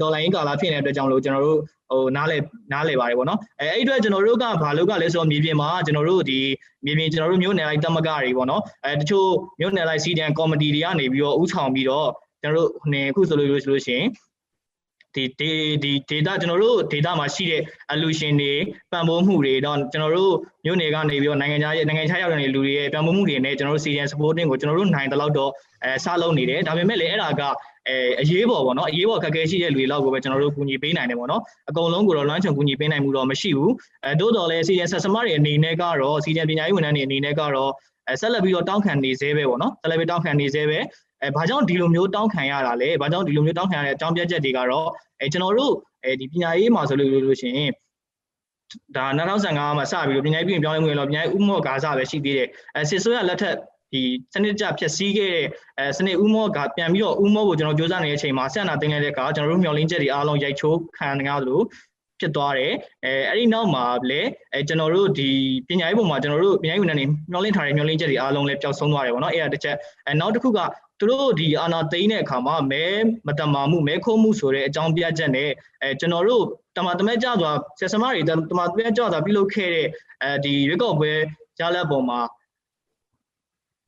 [0.00, 1.58] ဒေါ်လာရင်းကာလာဖြစ်နေတဲ့အတွက်ကြောင့်လို့ကျွန်တော်တို့
[1.90, 2.36] ဟိုနားလေ
[2.72, 6.40] နားလေပါတယ်ပေါ့နော်အဲအဲ့ဒီအတွက်ကျွန်တော်တို့ကဘာလို့ကလဲဆိုတော့မြေပြင်မှာကျွန်တော်တို့ဒီ
[6.84, 9.28] မြေပြင်ကျွန်တော်တို့မြို့နယ်လိုက်တမကတွေပေါ့နော်အဲတချို့
[9.60, 12.08] မြို့နယ်လိုက် CDN committee တွေကနေပြီးတော့ဥဆောင်ပြီးတော့
[12.42, 14.06] ကျွန်တော်တို့နေအခုဆိုလို့ဆိုလို့ရှိရင်
[15.16, 15.50] ဒီဒီ
[15.82, 18.52] ဒီ data ကျွန်တော်တို့ data မှာရှိတဲ့ allusion တွေ
[18.92, 25.50] ပံ့ပိုးမှုတွေတော့ကျွန်တော်တို့မြို့နယ်ကနေပြီးတော့နိုင်ငံခြားရဲ့နိုင်ငံခြားရောက်တဲ့လူတွေရဲ့ပံ့ပိုးမှုတွေနဲ့ကျွန်တော်တို့ CDN supporting ကိုကျွန်တော်တို့နိုင်တဲ့လောက်တော့
[25.84, 27.42] အဲစလုပ်နေတယ်ဒါပေမဲ့လည်းအဲ့ဒါက
[27.88, 33.72] အဲအရေးပေါ်ပေါ့နော်အရေးပေါ်ခက်ခဲရှိတဲ့လူတွေလောက်ကိုပဲကျွန်တော်တို့ကူညီပေးနိုင်တယ်ပေါ့နော်အကုန်လုံးကိုတော့လွှမ်းခြုံကူညီပေးနိုင်မှုတော့မရှိဘူး
[34.04, 37.70] အဲတိုးတော်လည်း CDN ဆက်စမတွေအနေနဲ့ကတော့ CDN ပညာရေးဝန်ထမ်းတွေအနေနဲ့ကတော့
[38.08, 40.78] အဲဆက်လက်ပြီးတော့တောင်းခံနေသေးပဲပေါ့နော်ဆက်လက်ပြီးတောင်းခံနေသေးပဲ
[41.22, 44.88] အဲဘာကြောင့်ဒီလိုမျိုးတောင်းခံရတာလဲဘာကြောင့်ဒီလိုမျိုးတောင်းခံရတဲ့အကြောင်းပြချက်တွေကတော့
[45.20, 45.72] အဲကျွန်တော်တို့
[46.04, 47.72] အဲဒီပညာရေးမှာဆိုလို့လို့ရှိရင်
[48.96, 53.56] ဒါ2015မှာစပြီးတော့ပညာရေးပြည်ပြောင်းလဲမှုရတော့ပညာရေးဥမော့ကာစပဲရှိသေးတယ်အဲစစ်ဆိုးရလက်ထက်
[53.92, 54.02] ဒီ
[54.34, 55.46] စနစ်ကြဖြည့်ဆည်းခဲ့တဲ့
[55.78, 61.60] အဲစနစ်ဥမောကပြန်ပြီးတော့ဥမောကိုကျွန်တော်စ조사နေတဲ့အချိန်မှာဆက်နာတင်လိုက်တဲ့အခါကျွန်တော်တို့မျှော်လင့်ချက်တွေအားလုံးရိုက်ချိုးခံရသလို
[62.20, 62.72] ဖြစ်သွားတယ်
[63.04, 65.28] အဲအဲ့ဒီနောက်မှာလည်းအဲကျွန်တော်တို့ဒီ
[65.68, 70.58] ပညာရေးပုံမှာကျွန်တော်တို့ပညာရေးဝန်ထမ်းတွေမျှော်လင့်ထားတဲ့မျှော်လင့်ချက်တွေအားလုံးလည်းပျောက်ဆုံးသွားတယ်ပေါ့နော်အဲ့ဒါတစ်ချက်အဲနောက်တစ်ခုက
[70.98, 72.84] သူတို့ဒီအာနာသိန်းတဲ့အခါမှာမဲ
[73.26, 75.50] မတမာမှုမဲခိုးမှုဆိုတဲ့အကြောင်းပြချက်နဲ့
[75.82, 76.44] အဲကျွန်တော်တို့
[76.76, 79.86] တမတမဲကြစွာဆက်စမတွေတမတမဲကြစွာပြုလုပ်ခဲ့တဲ့
[80.22, 81.12] အဲဒီရွက်ကောက်ပွဲ
[81.58, 82.20] ကြားလက်ပုံမှာ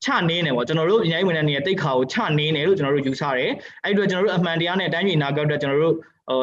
[0.05, 3.53] ချနင်းတယ်ပေါ့ကျွန်တော်တို့ပညာရေးဝန်ထမ်းတွေရဲ့တိတ်ခါကိုချနင်းတယ်လို့ကျွန်တော်တို့ယူဆတယ်
[3.85, 5.95] အဲ့ဒီတော့ကျွန်တော်တို့အမှန်တရားနဲ့တိုင်းပြည်နာဂတ်အတွက်ကျွန်တော်တို့
[6.29, 6.41] ဟို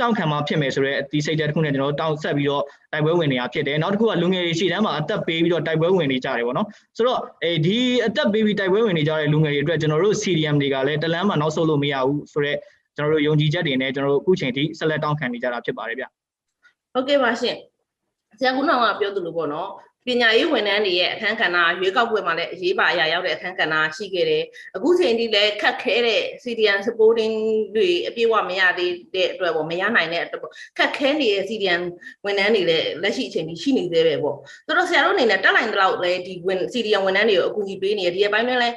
[0.00, 12.58] တောက်ခံမှာဖြစ်မယ်ဆိုတော့ဒီစိတ်ဓာတ်တစ်ခုနဲ့ကျွန်တော်တို့တောက်ဆက်ပြီးတော့တိုက်ပွဲဝင်နေတာဖြစ်တယ်နောက်တစ်ခုကလူငယ်တွေရှေ့တန်းမှာအသက်ပေးပြီးတော့တိုက်ပွဲဝင်နေကြတယ်ပေါ့နော်ဆိုတော့အဲဒီအသက်ပေးပြီးတိုက်ပွဲဝင်နေကြတဲ့လူငယ်တွေအတွက်ကျွန်တော်တို့ CDM တွေကလည်းတလန်းမှာနောက်ဆုတ်လို့မရဘူးဆိုတော့
[12.96, 16.04] ကျွန်တော်တို့ယုံကြည်ချက်တွေနဲ့ကျွန်တော်တို့အခုချိန်ထိဆက်လက်တောင်းခံနေကြတာဖြစ်ပါတယ်ဗျ
[16.92, 17.56] ဟုတ်ကဲ့ပါရှင်
[18.38, 19.68] ဆရာကနောက်မှာပြောသလိုပေါ့နော်
[20.08, 24.42] ပညာရေးဝန်ထမ်းတွေရဲ့အခန်းကဏ္ဍရွေးကောက်ပွဲမှာလည်းအရေးပါအရာရောက်တဲ့အခန်းကဏ္ဍရှိခဲ့တယ်။
[24.76, 27.34] အခုချိန်ထိလည်းခက်ခဲတဲ့ CDN supporting
[27.76, 31.82] တွေအပြည့်အဝမရသေးတဲ့အတွက်ပေါ့မရနိုင်တဲ့အတွက်ပေါ့ခက်ခဲနေတဲ့ CDN
[32.24, 34.36] ဝန်ထမ်းတွေလည်းလက်ရှိအချိန်ထိရှိနေသေးပဲပေါ့။
[34.66, 38.74] ဆိုတော့ဆရာတို့အနေနဲ့တက်လိုက်တဲ့လောက်လည်းဒီဝန် CDN ဝန်ထမ်းတွေကိုအကူအညီပေးနေရဒီအပိုင်းတွေလည်း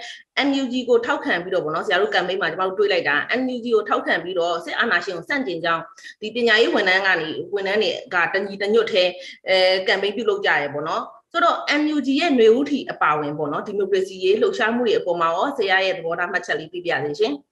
[0.48, 5.84] NUG ကိုထောက်ခံပြီးတော့ဗောနော်ဆရာတို့ campaign မှာကျွန်တော်တို့တွေးလိုက်တာ NUG ကိုထောက်ခံပြီးတော့စစ်အာဏာရှင်ကိုစန့်ကျင်ကြောင်း
[6.22, 9.04] ဒီပညာရေးဝန်ထမ်းကနေဝန်ထမ်းတွေကတညီတညွတ်ထဲ
[9.48, 9.56] အဲ
[9.88, 17.34] campaign ပြုလုပ်ကြရဲဗောနော် ဆိုတော့ NUG ရဲ့ຫນွေဦးထီအပါဝင်ပေါ့နော်ဒီမိုကရေစီရေးလှုပ်ရှားမှုတွေအပေါ်မှာရောဆရာရဲ့သဘောထားမှတ်ချက်လေးပြပြသေးရှင်။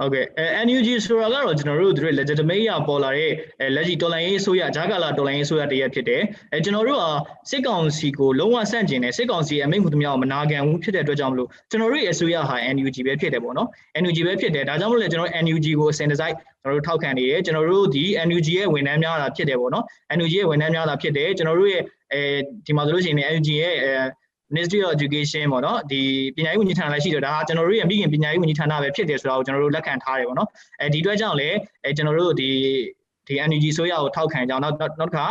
[0.00, 6.22] ဟုတ်ကဲ့အဲ NUG ဆိုတာကတော့ကျွန်တော်တို့တို့ legitimate ရပေါ်လာတဲ့အဲလက်ရှိတော်လိုင်းရေးအစိုးရဂျာကာလာတော်လိုင်းရေးအစိုးရတရက်ဖြစ်တယ်
[6.52, 7.04] အဲကျွန်တော်တို့က
[7.50, 13.68] စစ်ကောင်စီကိုလုံးဝဆန့်ကျင်တယ်စစ်ကောင်စီအမိန့်မှုသမျှကိုမနာခံဘူးဖြစ်တဲ့အတွက်ကြောင့်မလို့ကျွန်တော်တို့ရဲ့အစိုးရဟာ NUG ပဲဖြစ်တယ်ပေါ့နော်
[14.02, 19.84] NUG ပဲဖြစ်တယ်ဒါကြောင့်မလို့လေကျွန်တော် NUG ကိုအစင်တစိုက်ကျွန်တော်တို့ထောက်ခံနေတယ်ကျွန်တော်တို့ဒီ NUG ရဲ့ဝန်ထမ်းများတာဖြစ်တယ်ပေါ့နော်
[20.18, 22.20] NUG ရဲ့ဝန်ထမ်းများတာဖြစ်တယ်ကျွန်တော်တို့ရဲ့ အဲ
[22.66, 23.92] ဒီမှာဆိုလို့ရှိရင် NUG ရဲ့အဲ
[24.54, 26.00] Ministry of Education ပေါ့နော်ဒီ
[26.36, 30.48] ပညာရေးဝန်ကြီးဌာနလည်းရှိတယ်ဒါကကျွန်တော်တို့ရဲ့မိခင်ပညာရေးဝန်ကြီးဌာနပဲဖြစ်တယ်ဆိုတာကိုကျွန်တော်တို့လက်ခံထားတယ်ပေါ့နော်
[30.80, 32.50] အဲဒီအတွက်ကြောင့်လည်းအဲကျွန်တော်တို့ဒီ
[33.26, 35.26] ဒီ NUG ဆိုရကိုထောက်ခံကြအောင်နောက်နောက်တစ်ခါ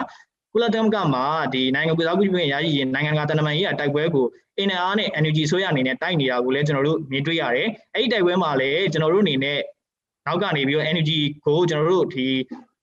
[0.53, 4.25] ကုလသမဂ္ဂမှာဒီနိုင်ငံပြည်သားမှုပြင်ရာကြီးရင်နိုင်ငံကတနမန်ရေးတိုက်ပွဲကို
[4.57, 9.59] အင်အားနဲ့ NUG ဆိုရအနေနဲ့တိုက်နေတာကိုလည်းကျွန်တော်တို့မြင်တွေ့ရတယ်အဲ့ဒီတိုက်ပွဲမှာလည်းကျွန်တော်တို့အနေနဲ့
[10.27, 11.12] နောက်ကနေပြီးတော့ NUG
[11.45, 12.27] ကိုကျွန်တော်တို့ဒီ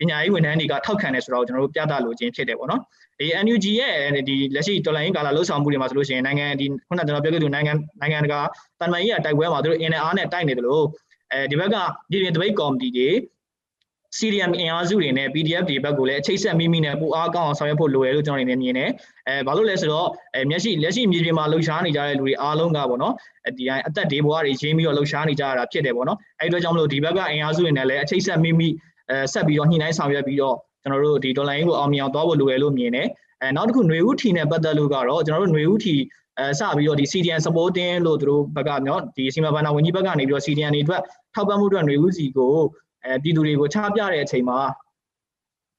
[0.00, 2.80] ပညာရေးဝန်ထမ်းတွေကထောက်ခံတယ်ဆိုတော့ကျွန်တော်တို့ပြသလိုခြင်းဖြစ်တယ်ပေါ့နော်
[3.18, 3.94] ဒီ NUG ရဲ့
[4.28, 8.40] ဒီလက်ရှိတော်လိုင်းကာလာလှုပ်ဆောင်မှုတွေမှာဆိုလို့ရှိရင်နိုင်ငံဒီခုနကကျွန်တော်ပြောခဲ့သူနိုင်ငံနိုင်ငံတကာ
[8.80, 10.84] တန်မာရေးတိုက်ပွဲမှာသူတို့ NR နဲ့တိုက်နေတယ်လို့
[11.32, 11.76] အဲဒီဘက်က
[12.10, 13.10] ပြည်တွင်တပိတ်ကော်မတီတွေ
[14.18, 18.90] CDM အင်အားစုတွေနဲ့ PDF တွေဘက်ကိုလည်းအချိတ်ဆက်မိမိနဲ့ပိုအားကောင်းအောင်ဆောင်ရွက်ဖို့လိုရလို့ကျွန်တော်အနေနဲ့မြင်တယ်
[19.28, 23.14] အဲဘာလို့လဲဆိုတော့အဲမျက်ရှိလက်ရှိမြေပြင်မှာလှုပ်ရှားနေကြတဲ့လူတွေအားလုံးကပေါ့နော်
[23.58, 28.68] ဒီအသက်ဒေဘွားတွေရင်းပြီးတော့လှုပ်ရှားနေကြရတာဖြစ်တယ်ပေါ့နော်အဲဒီအတွက်ကြောင့်မလို့ဒီဘက်ကအင်အားစုတွေနဲ့လည်းအချိတ်ဆက်မိမိ
[29.09, 33.07] အဲဆက်ပြီးတော့ညှိနှိုင်းဆောင်ရွက်ပြီးတော့ကျွန်တော်တို့ဒီဒေါ်လာရင်းကိုအောင်မြင်အောင်သွားဖို့လိုရလို့မြင်တယ်
[33.41, 35.95] အဲနောက်တစ်ခုຫນွေဦးထီနဲ့ပတ်သက်လို့ကတော့ကျွန်တော်တို့ຫນွေဦးထီ
[36.37, 41.01] အဲစပြီးတော့ဒီ CDN supporting လို့သူတို့ဘက်ကနော်ဒီစီမံဘဏ္ဍာဝန်ကြီးဘက်ကနေပြီးတော့ CDN တွေအတွက်
[41.33, 42.55] ထောက်ပံ့မှုအတွက်ຫນွေဦးစီကို
[43.05, 44.59] အဲပြည်သူတွေကိုချပြတဲ့အချိန်မှာ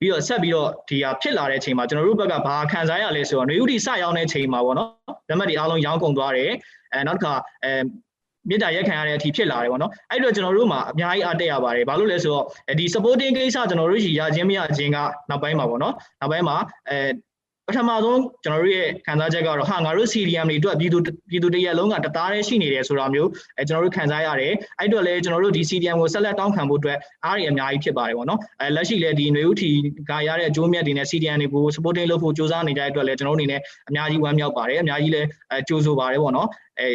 [0.00, 4.90] ပြီးတော့ဆက်ပြီးတော့ဒီဟာဖြစ်လာတဲ့အချိန်မှာကျွန်တော်တို့ဘက်ကဘာခံစားရလဲဆိုတော့ຫນွေဦးတီစရောက်တဲ့အချိန်မှာပေါ့နော်
[5.28, 6.50] လက်မှတ်တွေအားလုံးရောင်းကုန်သွားတယ်
[6.92, 7.72] အဲနောက်တစ်ခါအဲ
[8.48, 12.44] မြစ်တာရက်ခံရတဲ့အထိဖြစ်လာတယ်ပေါ့နော်အဲ့တော့ကျွန်တော်တို့မှာအများကြီးအားတက်ရပါတယ်ဘာလို့လဲဆိုတော့
[12.78, 14.98] ဒီ supporting ကိစ္စကျွန်တော်တို့ရှိရခြင်းမရခြင်းက
[15.30, 16.56] နောက်ပိုင်းမှာပေါ့နော်နောက်ပိုင်းမှာ
[16.90, 16.98] အဲ
[17.68, 20.98] ပထမဆုံးကျွန်တော်တို့ရဲ့ခံစားချက်ကတော့ဟာငါတို့ CDM တွေအတွက်ပြည်သူ
[21.30, 29.70] ပြည်သူတရက်လုံးကတသားတည်းရှိနေတယ်ဆိုတာမျိုးအဲကျွန်တော်တို့ခံစားရတယ်အဲ့တော့လည်းကျွန်တော်တို့ဒီ CDM ကိုဆက်လက်တောင်းခံဖို့အတွက်အားရအများကြီးဖြစ်ပါတယ်ပေါ့နော်အဲလက်ရှိလည်းဒီຫນွေဥထီ
[30.10, 36.48] ကရတဲ့အကျိုးမြတ်တွေနဲ့ CDM တွေကို supporting လုပ်ဖို့စ조사နေတဲ့အတွက်လည်းကျွန်တော်တို့အနေနဲ့အများကြီးဝမ်းမြောက်ပါတယ်အများကြီးလည်းအဲကြိုးဆိုပါတယ်ပေါ့နော်
[36.80, 36.88] အဲ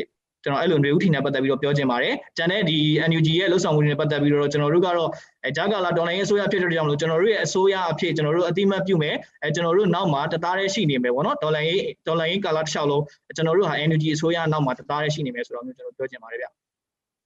[0.44, 2.78] ကျွန်တော်အဲ့လိုຫນွေဥထီနဲ့ပတ်သက်ပြီးတော့ပြောချင်ပါတယ်။ကျန်တဲ့ဒီ
[3.10, 5.08] NUG ရဲ့လှုပ်ဆောင်မှုတွေနဲ့ပတ်သက်ပြီးတော့ကျွန်တော်တို့ကတော့
[5.44, 13.02] အဲဂျာကာလာဒေါ်လာရေးအစိုးရဖြစ်တဲ့ကြောင့်မလို့ကျွန်တော်တို့ရဲ့အစိုးရအဖြစ်ကျွန်တော်တို့အတိမတ်ပြုမယ်။အဲကျွန်တော်တို့နောက်မှာတသားတည်းရှိနေမယ်ပေါ့နော်။ဒေါ်လာရေးဒေါ်လာရေးကာလာတစ်လျှောက်လုံး
[13.36, 16.48] ကျွန်တော်တို့ဟာ NUG အစိုးရနောက်မှာတသားတည်းရှိနေမယ်ဆိုတော့မျိုးကျွန်တော်ပြောချင်ပါတယ်ဗျ။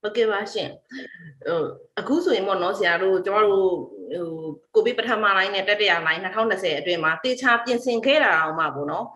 [0.03, 0.71] ဟုတ်ကဲ့ပါရှင်
[1.47, 1.63] ဟို
[2.01, 3.63] အခုဆိုရင်ပေါ့နော်ဆရာတို့ကျမတို့
[4.13, 4.25] ဟို
[4.75, 9.07] ကိုဗစ်ပထမလိုင်းနဲ့တတိယလိုင်း2020အတွင်းမှာတေချာပြင်ဆင်ခဲ့တာအောင်မှာပေါ့နော်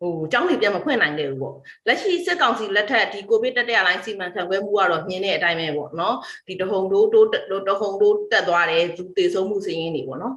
[0.00, 1.56] ဟိုကျောင်းတွေပြန်မဖွင့်နိုင်ခဲ့ဘူးပေါ့
[1.86, 7.28] လက်ရှိစစ်ကောင်စီလက်ထက်ဒီကိုဗစ်တတိယလိုင်းစီမံခန့်ခွဲမှုကတော့မြင်တဲ့အတိုင်းပဲပေါ့နော်ဒီတဟုန်တိုးတိုး
[7.68, 10.34] တဟုန်တိုးတက်သွားတယ်သူတည်ဆုံးမှုစရင်းတွေပေါ့နော်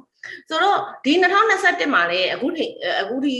[0.48, 2.64] ဆိုတော့ဒီ2021မှာလည်းအခုထိ
[3.00, 3.34] အခုထိ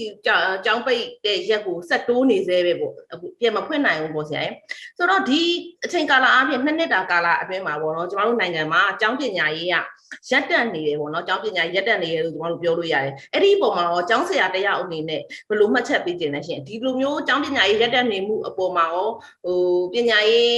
[0.65, 4.55] ကျောင်းပိတ်တဲ့ရက်ကိုဆက်တိုးနေသေးပဲပေါ့အခုပြန်မဖွင့်နိုင်ဘူးပေါ့ဆရာရဲ့
[4.97, 5.43] ဆိုတော့ဒီ
[5.85, 9.77] အချိန်ကာလအပြင်နှစ်နှစ်တာကာလအတွင်းမှာပေါ့နော်ကျမတို့နိုင်ငံမှာကျောင်းပညာရေးက
[10.31, 19.09] ရက်တက်နေတယ်ပေါ့နော်ကျောင်းပညာရက်တက်နေတယ်လို့ကျမတို့ပြောလို့ရတယ်အဲ့ဒီအပေါ်မှာရောကျောင်းဆရာတရားအနေနဲ့ဘယ်လိုမှတ်ချက်ပေးခြင်းလဲရှင်ဒီလိုမျိုးကျောင်းပညာရေးရက်တက်နေမှုအပေါ်မှာရော
[19.45, 19.59] ဟို
[19.93, 20.53] ပညာရေး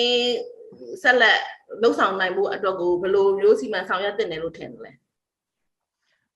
[1.03, 1.41] ဆက်လက်
[1.83, 4.93] လှုပ်ဆောင်နိုင်မှုအတွက်ကိုဘယ်လိုမျိုးစီမံဆောင်ရွက်တင်တယ်လို့ထင်တယ်လဲ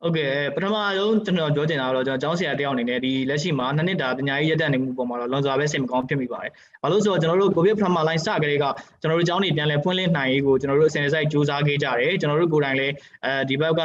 [0.02, 8.64] ဟုတ်ကဲ့ပထမဆုံးကျွန်တော်ပြောချင်တာကတော့ကျွန်တော်ကျောင်းဆရာတယောက်အနေနဲ့ဒီလက်ရှိမှာနှစ်နှစ်တာပညာရေးရတဲ့နေမှုပုံမှာတော့လွန်စွာပဲစိတ်မကောင်းဖြစ်မိပါတယ်။ဘာလို့ဆိုတော့ကျွန်တော်တို့ကိုဗစ်ပထမလိုင်းစကလေးက
[9.00, 13.80] ကျွန်တော်တို့ကျောင်းတွေပြန်လဲဖွင့်လှစ်နိုင်ရေးကိုကျွန်တော်တို့အစဉ်အစိုက်စူးစမ်းခဲ့ကြတယ်။ကျွန်တော်တို့ကိုယ်တိုင်လည်းအဲဒီဘက်က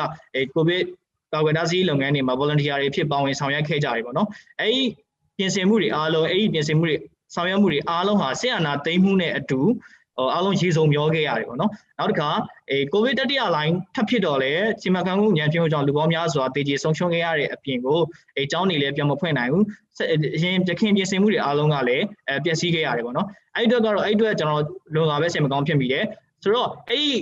[0.54, 0.84] ကိုဗစ်
[1.34, 4.28] ကာကွယ်တားဆီးလုပ်ငန်းတွေမှာ volunteer တွေဖြစ်ပါဝင်ဆောင်ရွက်ခဲ့ကြတယ်ပေါ့နော်။
[4.62, 4.82] အဲဒီ
[5.38, 6.98] ပြင်ဆင်မှုတွေအားလုံးအဲဒီပြင်ဆင်မှုတွေ
[7.36, 9.70] ဆောင်ရွက်မှုတွေအားလုံးဟာဆရာနာသိမ်းမှုနဲ့အတူဟို
[10.34, 12.30] အားလုံးရေစုံပြောခဲ့ရတယ်ပေါ့နော်နောက်တစ်ခါ
[12.72, 18.00] အေကိုဗစ်တတိယလိုင်းထပ်ဖြစ်တော့လေစီမံခန့်ခွဲမှုညံပြင်းမှုကြောင့်လူပေါင်းများစွာတေကျေဆုံးရှုံးခဲ့ရတဲ့အပြင်ကို
[18.38, 19.66] အေကျောင်းတွေလည်းပြန်မဖွင့်နိုင်ဘူး
[20.36, 26.06] အရင်ပြခင်ပြင်ဆင်မှုတွေအားလုံးကလည်းအဲပျက်စီးခဲ့ရတယ်ပေါ့နော်အဲ့အတွက်ကတော့အဲ့အတွက်ကျွန်တော်လွန်စွာပဲစင်မကောင်းဖြစ်မိတယ်
[26.44, 27.14] ဆိုတော့အဲ့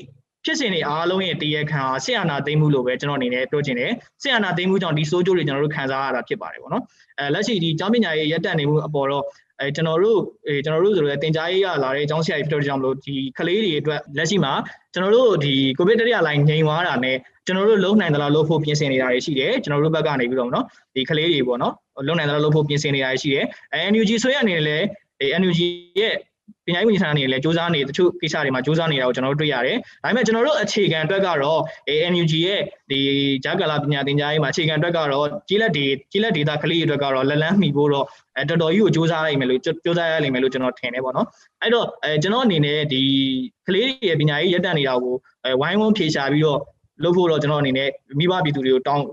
[0.45, 6.83] ဖြစ်စဉ်တွေအားလုံးရဲ့တရခံဟာဆီယနာသိမ်းမှုလို့ပဲကျွန်တော်အနေနဲ့ပြောချင်တယ်ဆီယနာသိမ်းမှုကြောင့်ဒီစိုးကျိုးတွေကျွန်တော်တို့ခံစားရတာဖြစ်ပါတယ်ပေါ့နော်
[7.19, 9.23] အဲလက်ရှိဒီကျောင်းပညာရေးရက်တက်နေမှုအပေါ်တော့
[9.61, 14.53] အဲကျွန်တော်တို့အဲကျွန်တော်တို့ဆိုလည်းတင် जा ရေးရလာတဲ့အကြောင်းဆရာကြီးဖြစ်တဲ့ကြောင့်မလို့ဒီကလေးတွေအတွက်လက်ရှိမှာ
[14.93, 21.73] ကျွန်တော်တို့ဒီကိုဗစ်တတိယလိုင်းငြိမ်သွားတာနဲ့ကျွန်တော်တို့လုံနိုင်သလားလုံဖို့ပြင်ဆင်နေတာတွေရှိတယ်ကျွန်တော်တို့ဘက်ကနေပြီးတော့နော်ဒီကလေးတွေပေါ့နော်
[22.07, 24.85] လုံနိုင်သလားလုံဖို့ပြင်ဆင်နေတာတွေရှိတယ်အဲ NUG ဆွေးရအနေနဲ့လည်း
[25.41, 25.59] NUG
[25.99, 26.30] ရဲ့ပ
[26.74, 31.60] ညာရေးဝန်ကြီးဌာနအနေနဲ့လည်းစ조사နေတချို့ကိစ္စတွေမှာစ조사နေတာကိုကျွန်တော်တို့တွေ့ရတယ်။ဒါပေမဲ့ကျွန်တော်တို့အခြေခံအတွက်ကတော့
[32.12, 33.00] NUG ရဲ့ဒီ
[33.44, 41.26] ဂျာကာလာပညာသင်ကြားရေးမှာအခြေခံအတွက်ကတော့ကြီးလက်ဒီကြီးလက်ဒေတာကလေးတွေအတွက်ကတော့လက်လန်းမှီဖို့တော့အဲတော်တော်ကြီးကိုစ조사လိုက်မယ်လို့စ조사ရလိမ့်မယ်လို့ကျွန်တော်ထင်တယ်ပေါ့နော်။
[41.62, 43.02] အဲ့တော့အဲကျွန်တော်အနေနဲ့ဒီ
[43.66, 45.14] ကလေးတွေရဲ့ပညာရေးရပ်တန့်နေတာကို
[45.44, 46.60] အဲဝိုင်းဝန်းဖြေရှာပြီးတော့
[47.02, 49.04] လုပ်ဖို့တော့ကျွန်တော်အနေနဲ့မိဘပြည်သူတွေကိုတောင်း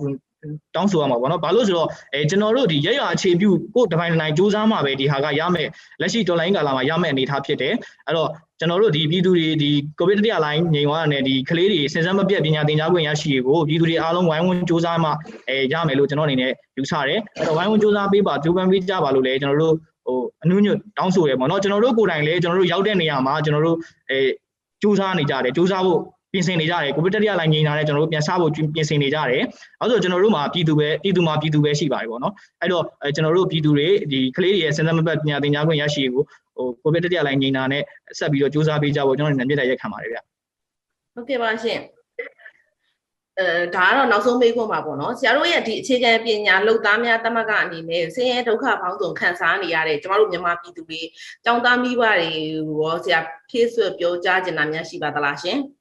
[0.74, 5.68] တောင်းဆိုရမှာပေါ့နော်ဘာလို့ဆိုတော့အဲကျွန်တော်တို့ဒီရရအခြေပြုကိုတပိုင်းတိုင်းစူးစမ်းမှာပဲဒီဟာကရမယ်
[6.00, 7.74] လက်ရှိတော်လိုင်းကာလာမှာရမယ်အနေထားဖြစ်တယ်
[8.06, 8.28] အဲ့တော့
[8.60, 15.10] ကျွန်တော်တို့ဒီပြည်သူတွေဒီကိုဗစ်တတိယလိုင်းငြိမ်သွားတဲ့ဒီကလေးတွေစဉ်ဆက်မပြတ်ပညာသင်ကြားခွင့်ရရှိကိုပြည်သူတွေအားလုံးဝိုင်းဝန်းစူးစမ်းမှ
[15.48, 19.74] အဲရမယ်လို့ကျွန်တော်အနေနဲ့ယူဆတယ်အဲ့တော့ဝိုင်းဝန်းစူးစမ်းပေးပါဂျိုးပန်ပေးကြပါလို့လည်းကျွန်တော်တို့
[20.06, 23.76] ဟိုအနုညွတ်တောင်းဆိုရပေါ့နော်ကျွန်တော်တို့ကိုယ်တိုင်လည်းကျွန်တော်တို့ရောက်တဲ့နေရာမှာကျွန်တော်တို့
[24.10, 24.18] အဲ
[24.82, 26.00] စူးစမ်းနေကြတယ်စူးစမ်းဖို့
[26.32, 29.42] ပြင်ဆင်နေကြတယ်ကိုဗစ်တတိယလိုင်းငြိမ်လာတဲ့ကျွန်တော်တို့ပြန်စားဖို့ပြင်ဆင်နေကြတယ်
[29.80, 36.22] အဲဆိုကျွန်တော်တို့မှာပြည်သူပဲပြည်သူမှာပြည်သူပဲရှိပါတယ်ပေါ့နော်အဲ့တော့အဲကျွန်တော်တို့ပြည်သူတွေဒီကလေးတွေရဲ့စဉ်သက်မပတ်ပညာသင်ကြားခွင့်ရရှိကို
[36.56, 37.82] ဟိုကိုဗစ်တတိယလိုင်းငြိမ်လာနဲ့
[38.18, 40.18] ဆက်ပြီးတော့စူးစမ်းပေးကြဖို့ကျွန်တော်တို့လည်းမြစ်တဲ့ရက်ခံပါတယ်ဗျ
[41.14, 41.80] ဟုတ်ကဲ့ပါရှင်
[43.40, 51.00] အဲဒါကတော့နောက်ဆုံးမေးခွန်းပါပေါ့နော်ဆရာတို့ရဲ့ဒီအခြေခံပညာလုပ်သားများတမကအနေနဲ့ဆင်းရဲဒုက္ခပေါင်းစုံခံစားနေရတဲ့ကျမတို့မြန်မာပြည်သူတွေ
[51.44, 52.30] ចောင်းသားမိဘတွေ
[52.80, 55.77] ရောဆရာဖြည့်ဆွပြောကြားချင်တာများရှိပါသလားရှင်အ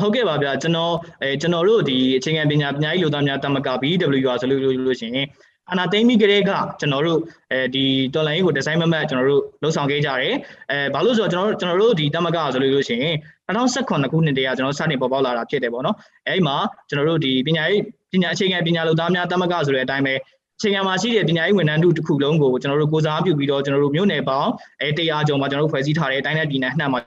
[0.00, 0.92] ဟုတ်ကဲ့ပါဗျာကျွန်တော်
[1.22, 5.26] အဲကျွန်တော်တို့ဒီအခြေခံပညာပညာရေးလူသားများတမက BWR ဆိုလို့လို့ရှိရင်
[5.72, 7.18] အနာသိမ့်မိကလေးကကျွန်တော်တို့
[7.52, 10.34] အဲဒီတော်လိုင်းကိုဒီဇိုင်းမမတ်ကျွန်တော်တို့လှုပ်ဆောင်ခဲ့ကြတယ်
[10.70, 13.16] အဲဘာလို့ဆိုတော့ကျွန်တော်တို့ကျွန်တော်တို့ဒီတမကဆိုလို့လို့ရှိရင်
[13.48, 16.56] 2018ခုနှစ်တည်းကကျွန်တော်စတင်ပေါ်ပေါက်လာတာဖြစ်တယ်ပေါ့နော်အဲဒီမှာ
[16.88, 17.80] ကျွန်တော်တို့ဒီပညာရေး
[18.12, 20.14] ပညာအခြေခံပညာလူသားများတမကဆိုတဲ့အတိုင်းပဲ
[20.58, 27.00] အခြေခံမှာရှိတဲ့ပညာရေးဝန်ထမ်းတို့တစ်ခုလုံးကိုကျွန်တော်တို့ကိုစားပြုပြီးတော့ကျွန်တော်တို့မြို့နယ်ပေါင်းအဲတရားကျော်မှာကျွန်တော်တို့ဖွဲ့စည်းထားတဲ့အတိုင်းနဲ့ပြည်နယ်နှံ့မှာ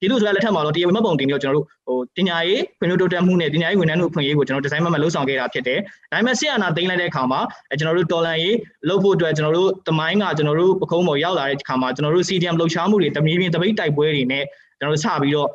[0.00, 5.78] ပြည်သူ့ဆိုရလက်ထက်မှာတော့တရားဝင်မှတ်ပုံတင်ပြီးတော့ကျွန်တော်တို့ဟိုတင်ညာရေးဖွံ့ဖြိုးတိုးတက်မှုနဲ့တင်ညာရေးဝန်ထမ်းတို့ဖွံ့ဖြိုးရေးကိုကျွန်တော်ဒီဇိုင်းမှတ်မှတ်လှုပ်ဆောင်ခဲ့တာဖြစ်တယ်။
[6.12, 7.40] ဒါပေမဲ့ဆီယနာတင်လိုက်တဲ့အခါမှာ
[7.78, 8.56] ကျွန်တော်တို့တော်လန်ရေး
[8.88, 14.44] လုပ်ဖို့အတွက်ကျွန်တော်တို့တမိုင်းကကျွန်တော်တို့ပခုံးပေါ်ရောက်လာတဲ့အခါမှာကျွန်တော်တို့ CDM လှုပ်ရှားမှုတွေတမီးပြင်းတပိတ်တိုက်ပွဲတွေနဲ့
[14.78, 15.48] ကျွန်တော်တို့စပြီးတော့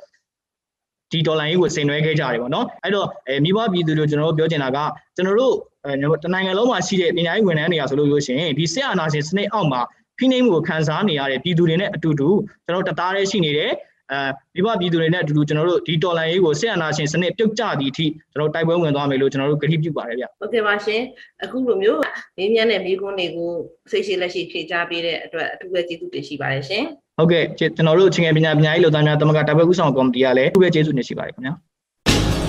[1.12, 4.78] ဒီဒေါ်လာရေးကိုဆင်နွှဲခဲ့ကြတယ်ပေါ့နော်အဲ့တော့အဲမိဘပြည်သူတို့ကျွန်တော်တို့ပြောချင်တာက
[5.16, 9.82] ကျွန်တော်တို့အဲတနိုင်ငံလုံးမှာရှိတဲ့ပညာရေးဝန်ထမ်းတွေကဆိုလို့ရှိရင်ဒီဆက်အာဏာရှင်စနစ်အောက်မှာ
[10.18, 12.30] ဖိနှိပ်မှုကိုခံစားနေရတဲ့ပြည်သူတွေနဲ့အတူတူ
[12.66, 13.72] ကျွန်တော်တို့တသားတည်းရှိနေတယ်
[14.14, 21.02] အဲမိဘပြည်သူတွေနဲ့အတူတူကျွန်တော်တို့ဒီတော်လန်ရေးကိုဆက်အာဏာရှင်စနစ်ပြုတ်ကျသည့်အထိကျွန်တော်တိုက်ပွဲဝင်သွားမယ်လို့ကျွန်တော်တို့ကတိပြုပါတယ်ဗျဟုတ်ကဲ့ပါရှင်
[21.44, 22.00] အခုလိုမျိုး
[22.38, 23.52] မင်းမြန်းတဲ့မိကွန်းတွေကို
[23.92, 26.84] စိတ်ရှိလက်ရှိဖြေချပေးတဲ့အတွက်အထူးပဲကျေးဇူးတင်ရှိပါတယ်ရှင်
[27.18, 31.54] ဟုတ်ကဲ့ကျွန်တော်တို့ချင်းငယ်ပညာပညာရေးလုပ်သားများတမကတပ်ပွဲဥဆောင်ကော်မတီကလည်းအထူးပဲကျေးဇူးတင်ရှိပါတယ်ခင်ဗျာ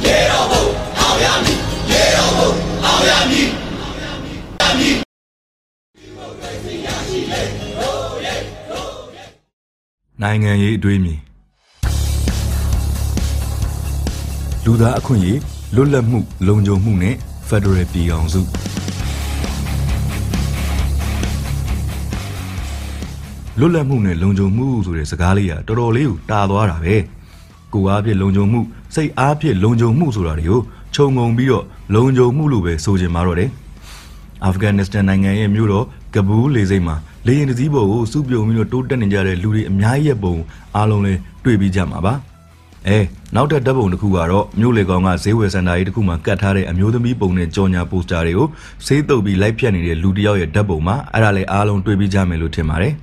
[0.05, 0.65] ရေတော်ဘုံ
[1.01, 1.59] အောင်ရမည်
[1.91, 2.51] ရေတော်ဘုံ
[2.85, 3.65] အောင်ရမည်
[10.23, 11.21] နိုင်ငံရေးအတွေးမြင်
[14.67, 15.41] လူသားအခွင့်အရေး
[15.75, 17.15] လွတ်လပ်မှုလုံခြုံမှုနဲ့
[17.49, 18.41] Federal ပြည်အောင်စု
[23.59, 26.97] လွတ်လပ်မှုနဲ့လုံခြုံမှုဆိုတဲ့စကားလေးကတော်တော်လေးကိုတာသွားတာပဲ
[27.75, 28.61] ကိုအားဖြင့်လုံခြုံမှု
[28.95, 30.61] စိတ်အားဖြင့်လုံခြုံမှုဆိုတာတွေကို
[30.95, 33.51] ခြုံငုံပြီးတော့လုံခြုံမှုလို့ပဲဆိုချင်ပါတော့တယ်
[34.45, 36.97] အာဖဂန်နစ္စတန်နိုင်ငံရဲ့မြို့တော်ကဘူးလေစိတ်မှာ
[37.27, 40.37] လေရင်တစည်းပေါ်ကိုစုပြုံပြီးတော့တိုးတက်နေကြတဲ့လူတွေအများကြီးရဲ့ပုံ
[40.77, 41.13] အားလုံးလဲ
[41.45, 42.15] တွေ့ပြီးကြမှာပါ
[42.89, 42.99] အဲ
[43.35, 48.49] နောက်ထပ်ဓာတ်ပုံတစ်ခုကတော့မြို့လေကောင်ကဈေးဝယ်စင်တာကြီးတစ်ခုမှာကတ်ထားတဲ့အမျိုးသမီးပုံနဲ့ကြော်ညာပိုစတာတွေကို
[48.87, 52.95] ဆေးတုပ်ပြီးလိုက်ဖြတ်နေတဲ့လူတစ်ယောက်ရဲ့ဓာတ်ပုံမှာအဲ့ဒါလည်းအားလုံးတွေ့ပြီးကြမယ်လို့ထင်ပါတယ်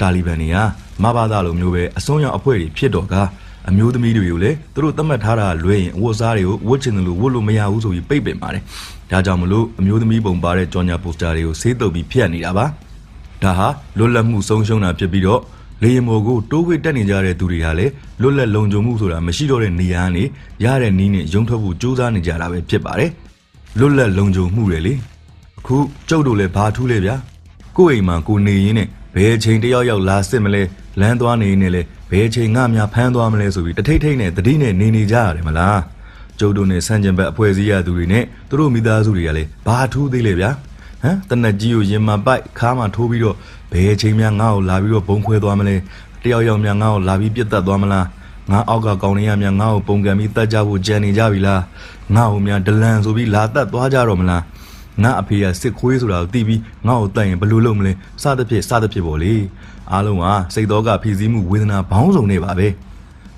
[0.00, 0.56] တာလီဘန်တွေက
[1.02, 3.14] မဘာသာလိုမျိုးပဲအစွန်းရောက်အဖွဲ့တွေဖြစ်တော့က
[3.68, 8.62] အမျိုးသမီးတွေကိုလည်းသူတို့သတ်မှတ်ထားတာလွဲရင်အဝတ်စားတွေကိုဝတ်ချင်တယ်လို့ဝတ်လို့မရဘူးဆိုပြီးပိတ်ပင်ပါတယ်
[9.10, 12.66] ဒါကြောင့်မလို့အမျိုးသမီးပုံပါတဲ့ကြော်ညာပိုစတာတွေကိုဆေးတုပ်ပြီးဖျက်နေတာပါ
[13.42, 15.40] ဒါဟာလွတ်လပ်မှုဆုံးရှုံးတာဖြစ်ပြီးတော့
[15.82, 20.24] လေယာဉ်ပေါ်ကိုတိုးဝှေ့တက်နေကြတဲ့သူတွေဟာလည်းလွတ်လပ်လုံခြုံမှုဆိုတာမရှိတော့တဲ့နေရာကနေ
[20.64, 23.10] ရတဲ့နီးနဲ့ရုံထွက်ဖို့ကြိုးစားနေကြတာပဲဖြစ်ပါတယ်
[23.78, 24.94] လွတ်လပ်လုံခြုံမှုတွေလေ
[25.58, 25.76] အခု
[26.08, 27.16] ကျုပ်တို့လည်းဘာထူးလဲဗျာ
[27.76, 30.62] ကိုယ့်အိမ်မှာကိုနေရင်းနဲ့ဘယ်ချိန်တယောက်ယောက်လာစစ်မလဲ
[31.00, 35.80] လမ်းသွားနေနေလဲဘယ်ချိန်ငါများဖမ်းသွားမလဲဆိုပြီးတထိတ်ထိတ်နဲ့တတိနဲ့နေနေကြရတယ်မလား
[36.38, 40.50] ကျုပ်တို့နဲ့ဆန့်ကျင်ဘက်အဖွဲ့အစည်းရသူတွေနဲ့သူတို့မိသားစုတွေကလည်းဘာထူးသေးလဲဗျာ
[41.02, 43.36] ဟမ်တနက်ကြီးကိုရင်မပိုက်ခါမှထိုးပြီးတော့
[43.72, 45.76] ဘယ်အချိန်များငါ့ကိုလာပြီးတော့ဘုံခွဲသွားမလဲ
[46.22, 48.06] တယောက်ယောက်များငါ့ကိုလာပြီးပြစ်တက်သွားမလား
[48.50, 51.62] ငါအောက်ကကောင်းနေရများငါ့ကိုပုံကံပြီးတတ်ကြဖို့ကြံနေကြပြီလား
[52.14, 54.42] ငါ့ကိုများဒလန်ဆိုပြီးလာတတ်သွားကြတော့မလား
[55.02, 59.34] ငါအဖေကစစ်ခွေးဆိုတာကိုသိပြီးငါ့ကိုတတ်ရင်ဘယ်လိုလုပ်မလဲစသဖြင့်စသဖြင့်ပေါ့လေ
[59.92, 62.68] အားလုံးကစိတ်တော်ကဖြည့်ဆည်းမှုဝေဒနာဘောင်းစုံနေပါပဲ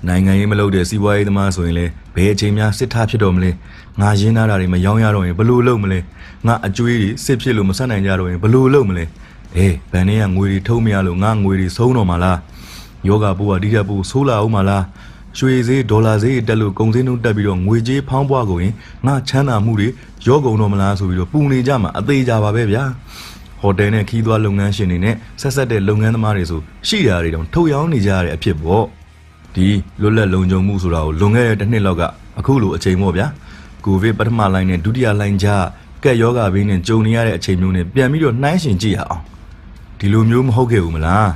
[0.07, 3.51] နိုင်ငံရေးမလုပ်တဲ့စီးပွားရေးသမားဆိုရင်လည်းဘ ယ်အချိန်များစစ်ထားဖြစ်တော့မလဲ
[4.01, 5.99] ငါရင်းနာတာတွေမယောင်းရတော့ရင်ဘယ်လိုလုပ်မလဲ
[6.47, 9.05] ငါအကျွေးတွေစစ်ဖြစ်လို့မဆက်နိုင်ကြတော့ရင်ဘယ်လိုလုပ်မလဲ
[9.57, 12.39] အေးဗန်နေကငွေတွေထုံးမရလို့ငါငွေတွေဆုံးတော့မှာလား
[13.07, 14.83] ယောဂဘိုးကဒီကဘိုးဆိုးလာအောင်မလား
[15.37, 18.73] ရွှေဈေးဒေါ်လာဈေးတက်လို့ကုန်စည်နှုန်းတက်ပြီးတော့ငွေကြေးဖောင်းပွားကုန်ရင်
[19.05, 19.87] ငါချမ်းသာမှုတွေ
[20.27, 22.83] ရောကုန်တော့မလားဆိုပြီးတော့ပူနေကြမှာအသေးကြပါပဲဗျာ
[23.61, 28.85] ဟိုတယ်နဲ့ခီးသွွားလုပ်ငန်းရှင်တွေနဲ့ဆက်ဆက်တဲ့လုပ်ငန်းသမားတွေဆိုရှိတာတွေတောင်ထုတ်ရောင်းနေကြရတဲ့အဖြစ်ပေါ့
[29.55, 29.67] ဒီ
[30.01, 32.03] လွတ်လပ်လုံခြုံမှုဆိုတာကိုလွန်ခဲ့တဲ့တစ်နှစ်လောက်က
[32.39, 33.27] အခုလိုအချိန်ပေါ့ဗျာ
[33.85, 35.65] ကိုဗစ်ပထမလိုင်းနဲ့ဒုတိယလိုင်းကြား
[36.03, 39.21] ကက်ယောဂဘေးနဲ့ကြုံနေရတဲ့အချိန်မျိုးနဲ့ပြန်ပြီးတော့နှိုင်းယှဉ်ကြည့်ရအောင်
[39.99, 41.29] ဒီလိုမျိုးမဟုတ်ခဲ့ဘူးမလား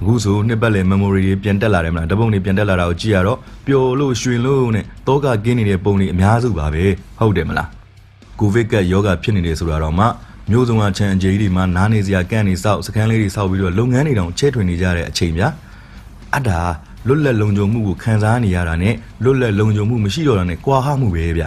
[0.00, 6.84] အခုဆိုနှစ်ပတ်လည် memory တွေပြန်တက်လာတယ်မလားတပုံတွေပြန်တက်လာတာကိုကြည့်ရတော့ပျော်လို့ရွှင်လို့နဲ့တောကကင်းနေတဲ့ပုံတွေအများစုပါပဲ
[7.18, 7.68] ဟုတ်တယ်မလား
[8.38, 10.06] ကိုဗစ်ကယောဂဖြစ်နေတယ်ဆိုတာတော့မှ
[10.50, 15.48] မျိုးစုံအချမ်းအကျေးတွေမှာနားနေစရာကန့်နေစောက်စကန်လေးတွေစောက်ပြီးတော့လုပ်ငန်းတွေတောင်ချဲထွင်နေကြတဲ့အချိန်ဗျာ
[16.34, 16.60] အတ္တာ
[17.06, 21.44] လွတ်လပ်လုံခြုံမှုကိုခံစားနေရတာနဲ့လွတ်လပ်လုံခြုံမှုမရှိတော့တာနဲ့ကွာဟမှုပဲဗျ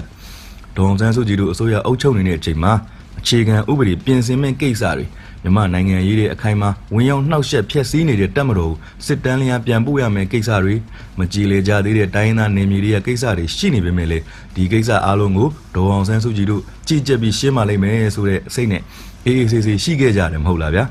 [0.78, 2.74] ဒေါန်ဆန်းစုကြည်တို့အစိုးရအုပ်ချုပ်နေတဲ့အချိန်မှာ
[3.20, 5.06] အခြေခံဥပဒေပြင်ဆင်မဲ့ကိစ္စတွေ
[5.44, 8.74] မြန်မာနိုင်ငံရေးတွေအခိုင်အမာဝင်ရောက်နှောက်ယှက်ဖျက်ဆီးနေတဲ့တပ်မတော်
[9.06, 10.76] စစ်တမ်းလျာပြန်ပို့ရမယ့်ကိစ္စတွေ
[11.20, 14.20] မကြည်လေကြသေးတဲ့တိုင်းရင်းသားနေမျိုးတွေရဲ့ကိစ္စတွေရှိနေပေမဲ့လေ
[14.56, 18.82] ဒီကိစ္စအားလုံးကိုဒေါအောင်ဆန်းစုကြည်တို့ကြည်ကြက်ပြီးရှင်းပါလိမ့်မယ်ဆိုတဲ့စိတ်နဲ့
[19.26, 20.86] အေးအေးဆေးဆေးရှိခဲ့ကြတယ်မဟုတ်လားဗျာ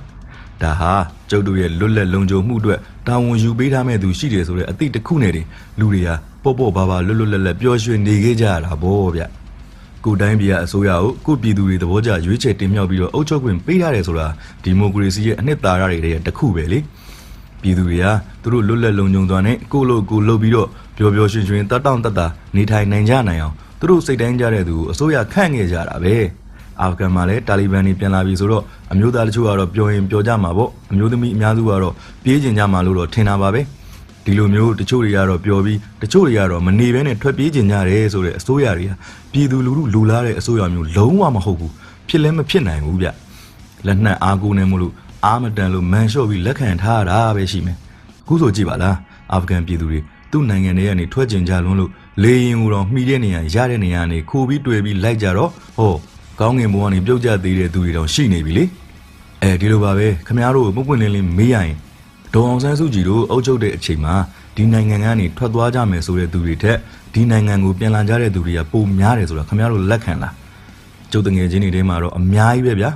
[0.63, 0.93] ဒါဟာ
[1.31, 5.47] ကျုပ်တို့ရဲ့လွတ်လပ်လုံခြုံမှုအတွက်တာဝန်ယူပေးထားမဲ့သူရှိတယ်ဆိုတဲ့အသည့်တစ်ခုနဲ့တည်း
[5.79, 9.27] လူတွေဟာပေါ့ပေါ့ပါပါလွတ်လွတ်လပ်လပ်ပျော်ရွှင်နေခဲ့ကြရတာဗောဗျာ
[10.05, 14.27] ကိုတိုင်းပြည်အစိုးရကိုကိုပြည်သူတွေသဘောကျရွေးချယ်တင်မြှောက်ပြီးတော့အုပ်ချုပ်ခွင့်ပေးရတယ်ဆိုတာ
[14.63, 16.79] ဒီမိုကရေစီရဲ့အနှစ်သာရတွေရဲ့တစ်ခုပဲလေ
[17.63, 18.07] ပြည်သူတွေက
[18.43, 26.15] သူတို့လွတ်လပ်လုံခြုံစွာနဲ့ကိုလိုကိုလှုပ်ပြီးတော့ပျော်ပျော်ရွှင်ရွှင်တတ်တောင့်တတ်တာနေထိုင်နိုင်ကြနိုင်အောင်သူတို့စိတ်တိုင်းကြတဲ့သူကိုအစိုးရခန့်ခဲ့ကြတာပဲ
[26.83, 33.61] အာဖဂန်မှာလည်းတာလီဘန်တွေပြန်လာပြီဆိုတော့အမျိုးသားတချို့ကတော့ပြောရင်ပြောကြမှာပေါ့အမျိုးသမီးအများစုကတော့ပြေးကျင်ကြမှာလို့တော့ထင်တာပါပဲ
[34.25, 38.93] ဒီလိုမျိုးတချို့တွေကတော့ပြောပြီးတချို့တွေကတော့မနေဘဲနဲ့ထွက်ပြေးကျင်ကြတယ်ဆိုတဲ့အစိုးရတွေက
[39.33, 41.73] ပြည်သူလူထုလူလားတဲ့အစိုးရမျိုးလုံးဝမဟုတ်ဘူး
[42.09, 43.07] ဖြစ်လဲမဖြစ်နိုင်ဘူးဗျ
[43.87, 44.93] လက်နက်အားကိုးနေမလို့
[45.25, 47.77] အာမတန်လို့မန်လျှော့ပြီးလက်ခံထားရတာပဲရှိမယ်
[48.23, 48.97] အခုဆိုကြည့်ပါလား
[49.33, 51.91] အာဖဂန်ပြည်သူတွေသူ့နိုင်ငံထဲကနေထွက်ကျင်ကြလွန်းလို့
[52.23, 55.95] လေရင်ကိုတော့မှီတဲ့နေရာရတဲ့နေရာနေခိုးပြီးတွေ့ပြီးလိုက်ကြတော့ဟော
[56.43, 58.65] ကောင်းငင်ဘုံကနေပြုတ်ကျသေးတဲ့သူတွေတောင်ရှိနေပြီလေ
[59.43, 61.77] အဲဒီလိုပါပဲခမည်းတော်ကိုပုတ်ပွင့်လင်းလင်းမေးရရင်
[62.35, 64.15] ဒေါအောင်ဆန်းစုကြည်တို့အုပ်ချုပ်တဲ့အချိန်မှာ
[64.57, 66.79] ဒီနိုင်ငံကနေထွက်သွားကြမယ်ဆိုတဲ့သူတွေထက်
[67.15, 70.35] ဒီနိုင်ငံကိုပြန်လာကြတဲ့သူတွေကပိုများတယ်ဆိုတာခမည်းတော်လက်ခံလား
[71.13, 72.91] ကျုပ်တငယ်ချင်းတွေထဲမှာတော့အများကြီးပဲဗျာ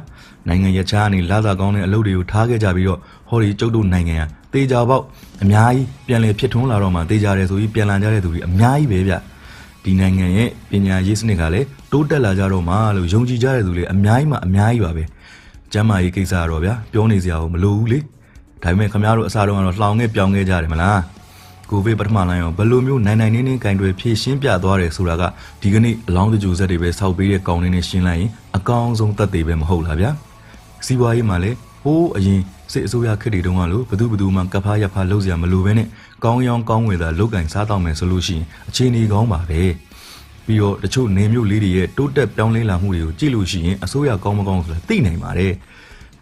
[0.48, 5.04] နိုင်ငံရခြားကနေလာသာကောင်းတဲ့အလုပ်တွေကိုထားခဲ့ကြပြီးတော့ဟောဒီကျုပ်တို့နိုင်ငံကတေချာပေါက်
[5.42, 9.14] အများကြီးပြန်လည်ဖြစ်ထွန်းလာတော့မှတေချာတယ်ဆိုပြီးပြန်လာကြတဲ့သူတွေအများကြီးပဲဗျ
[9.86, 15.04] ဒီနိုင်ငံရဲ့ပညာရေးစနစ်ကလည်းတိုးတက်လာကြတော့မှလို့ယုံကြည်ကြတဲ့သူတွေအများကြီးမှအများကြီးပါပဲ
[15.72, 17.98] ကျမ်းမာရေးကိစ္စကတော့ဗျာပြောနေစရာမလိုဘူးလေ
[18.62, 21.00] ဒါပေမဲ့ခင်ဗျားတို့အစားတော့ကတော့လှောင်ခဲ့ပြောင်းခဲ့ကြတယ်မလား
[21.70, 25.22] ကိုဗစ်ပထမလိုင်းရောဘယ်လိုမျိုးနိုင်နိုင်နေနေကင်တွေဖြည့်ရှင်းပြသွားတယ်ဆိုတာက
[25.62, 30.10] ဒီကနေ့အလောင်းတကြိုဆက်တွေပဲစောက်ပေးတဲ့ကောင်းနေနေရှင်းလိုက်ရင်အကောင်းဆုံးသက်သေပဲမဟုတ်လားဗျာ
[30.86, 32.40] စီးပွားရေးမှာလည်းဟိုးအရင်
[32.72, 35.88] စစ်အစိုးရခက်တွေတုန်းကလို့ဘသူဘသူမှကဖားရဖားလုပ်စရာမလိုဘဲနဲ့
[36.24, 39.62] ကောင်းရောင်းကောင်းဝယ်သာလုတ်ကင်စားတော့မယ်ဆိုလို့ရှိရင်အခြေအနေကောင်းပါပဲ
[40.46, 45.52] ပြီးတော့တချို့နေမျိုးလေးတွေရဲ့တိုးတက်ပြောင်းလဲလာမှုတွေကိုကြည့်လို့ရှိရင်အစိုးရကောင်းမကောင်းဆိုတာသိနိုင်ပါတယ်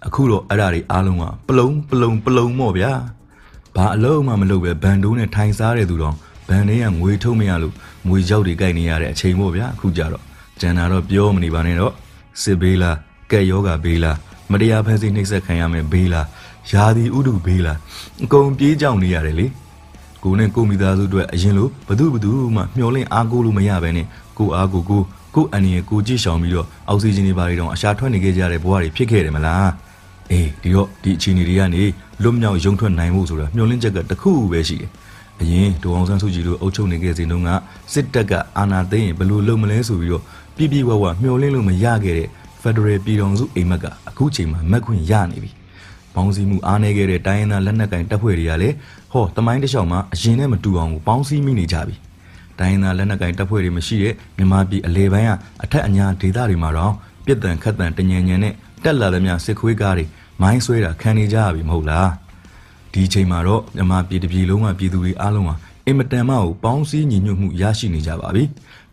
[0.06, 2.92] အခုတော့အဲ့ဒါတွေအားလုံးကပလုံပလုံပလုံမော့ဗျာ
[3.76, 6.14] ဘာအလုံးမှမလုပ်ပဲဘန်ဒိုးနဲ့ထိုင်စားတဲ့သူတော့
[6.48, 7.74] ဘန်တွေကငွေထုတ်မရလို့
[8.08, 10.22] ငွေကြောက်တွေကြိုက်နေရတဲ့အချိန်မို့ဗျာအခုကြတော့
[10.60, 11.92] ကျန်တာတော့ပြောမနေပါနဲ့တော့
[12.42, 12.96] စစ်ဘေးလား
[13.30, 14.16] ကက်ယောဂဘေးလား
[14.52, 16.26] မတရားဖန်ဆီးနှိပ်စက်ခံရမယ်ဘေးလား
[16.70, 17.78] ယာဒီဥဒုဘေးလား
[18.24, 19.46] အကုန်ပြေးကြောင်နေရတယ်လေ
[20.22, 24.06] ကိုနဲ့ကိုမိသားစုအတွက်အရင်လိုဘသူဘသူမှမျောလင့်အားကိုးလို့မရဘဲနဲ့
[24.38, 25.02] ကိုအားကိုကို
[25.34, 29.70] ကိုအန်ရီကိုကြည့်ရှောင်ပြီးတော့အောက်ဆီဂျင်တွေပါတွေတော့အရှာထွက်နေခဲ့ကြတဲ့ဘဝတွေဖြစ်ခဲ့တယ်မလား
[30.30, 31.82] အေးဒီတော့ဒီအခြေအနေတွေကနေ
[32.22, 34.90] လွတ်မြောက်ရုံထွက်နိုင်မှုဆိုတာမျှော်လင့်ချက်ကတစ်ခုပဲရှိတယ်။
[35.40, 37.50] အရင်ဒေါအောင်ဆန်းစုကြည်တို့အုပ်ချုပ်နေခဲ့စဉ်တုန်းက
[37.92, 40.22] စစ်တပ်ကအာဏာသိမ်းရင်ဘယ်လိုလုပ်မလဲဆိုပြီးတော့
[40.56, 42.28] ပြပြဝဝမျှော်လင့်လို့မရခဲ့တဲ့
[42.64, 45.50] Federal ပြည်တော်စုအိမ်မက်ကအခုချိန်မှာမက်ခွင့်ရနေပြီ။
[46.14, 48.74] ပေါင်းစည်းမှုအားနည်းခဲ့တဲ့တိုင်းရင်းသားလက်နက်ကင်တပ်ဖွဲ့တွေကလည်း
[49.12, 51.96] ဟောတမိုင်းတစ်လျှောက်မှာအရင်နဲ့မတူအောင်ကိုပေါင်းစည်းမိနေကြပြီ။
[52.58, 55.32] တိုင်းရင်းသားလက်နက်ကင်တပ်ဖွဲ့တွေမရှိတဲ့မြန်မာပြည်အလဲပိုင်းက
[55.64, 56.92] အထက်အညာဒေသတွေမှာတော့
[57.26, 60.04] ပြစ်ဒဏ်ခတ်တန်တညံညံနဲ့တက်လာသမျှစစ်ခွေးကားတွေ
[60.42, 62.10] မိုင်းဆွဲတာခံနေကြရပြီမဟုတ်လား
[62.92, 65.54] ဒီအချိန်မှာတော့မြန်မာပြည်တစ်ပြည်လုံးကပြည်သူတွေအားလုံးဟာ
[65.86, 68.44] အင်မတန်မှကိုပေါင်းစည်းညီညွတ်မှုရရှိနေကြပါပြီ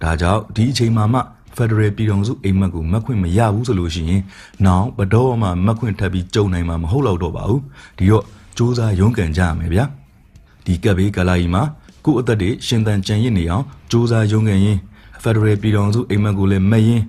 [0.01, 1.19] ဒါကြောင့်ဒီအချိန်မှာမှ
[1.57, 4.21] ဖက်ဒရယ်ပြည်တော်စုအိမ်မက်ကိုမက်ခွင့်မရဘူးဆိုလို့ရှိရင်
[4.65, 7.61] နောင်ဘတော်မှမက်ခွင့်ထပ်ပြီးကြုံနိုင်မှာမဟုတ်တော့ပါဘူး
[7.97, 8.25] ဒီတော့
[8.57, 9.85] စူးစမ်းရုန်းကန်ကြရမယ်ဗျာ
[10.65, 11.63] ဒီကပ်ဘေးကလာကြီးမှာ
[12.05, 14.77] ကို့အသက်တွေရှင်သန်ကြံရစ်နေအောင်စူးစမ်းရုန်းကန်ရင်
[15.23, 17.03] ဖက်ဒရယ်ပြည်တော်စုအိမ်မက်ကိုလည်းမက်ရင်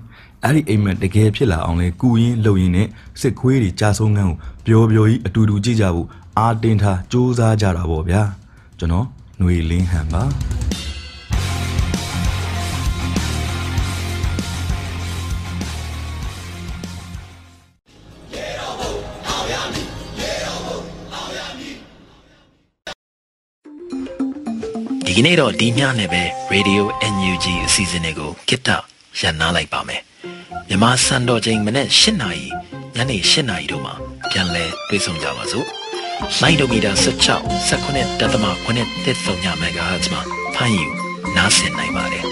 [0.45, 2.89] အဲ့ဒီအိမ်မက်တကယ်ဖြစ်လာအောင်လဲကူရင်းလှုပ်ရင်းနဲ့
[3.21, 8.23] စစ်ခွေးတွေကြာဆုံးငန်းကိုပျော်ပျော်ကြီးအတူတူကြည့်ကြဖို့အာတင်ထားစူးစမ်းကြတာပေါ့ဗျာ
[8.79, 9.07] ကျွန်တော်
[9.39, 10.23] ຫນွေလင်းဟန်ပါ
[25.13, 26.23] ဒဒီကနေ့တော့ဒီညနဲ့ပဲ
[26.53, 26.83] Radio
[27.15, 28.69] NUG အစီအစဉ်လေးကိုကိတ္တ
[29.21, 30.03] ရန်နာလိုက်ပါမယ်
[30.69, 32.47] မြန်မာစံတော်ချိန်မနေ့၈နာရီ
[32.97, 33.95] ညနေ၈နာရီတို့မှာ
[34.31, 35.67] ပြန်လည်တွေ့ဆုံကြပါစို့
[36.41, 40.23] လိုင်းဒိုမီတာ16 19တက်သမ9တက်ဆုံည MHz မှာ
[40.55, 40.87] ဖမ်းယူ
[41.37, 42.25] နားဆင်နိုင်ပါတယ်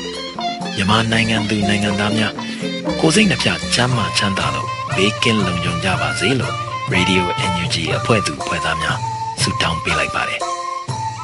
[0.77, 2.35] မြန်မာနိုင်ငံသူနိုင်ငံသားများ
[3.01, 6.55] ကိုယ်စိတ်နှပြချမ်းမာချမ်းသာလို့ဘေးကင်းလုံခြုံကြပါစေလို့
[6.95, 8.99] Radio NUG အဖွဲ့သူအဖွဲ့သားများ
[9.43, 10.50] ဆုတောင်းပေးလိုက်ပါတယ်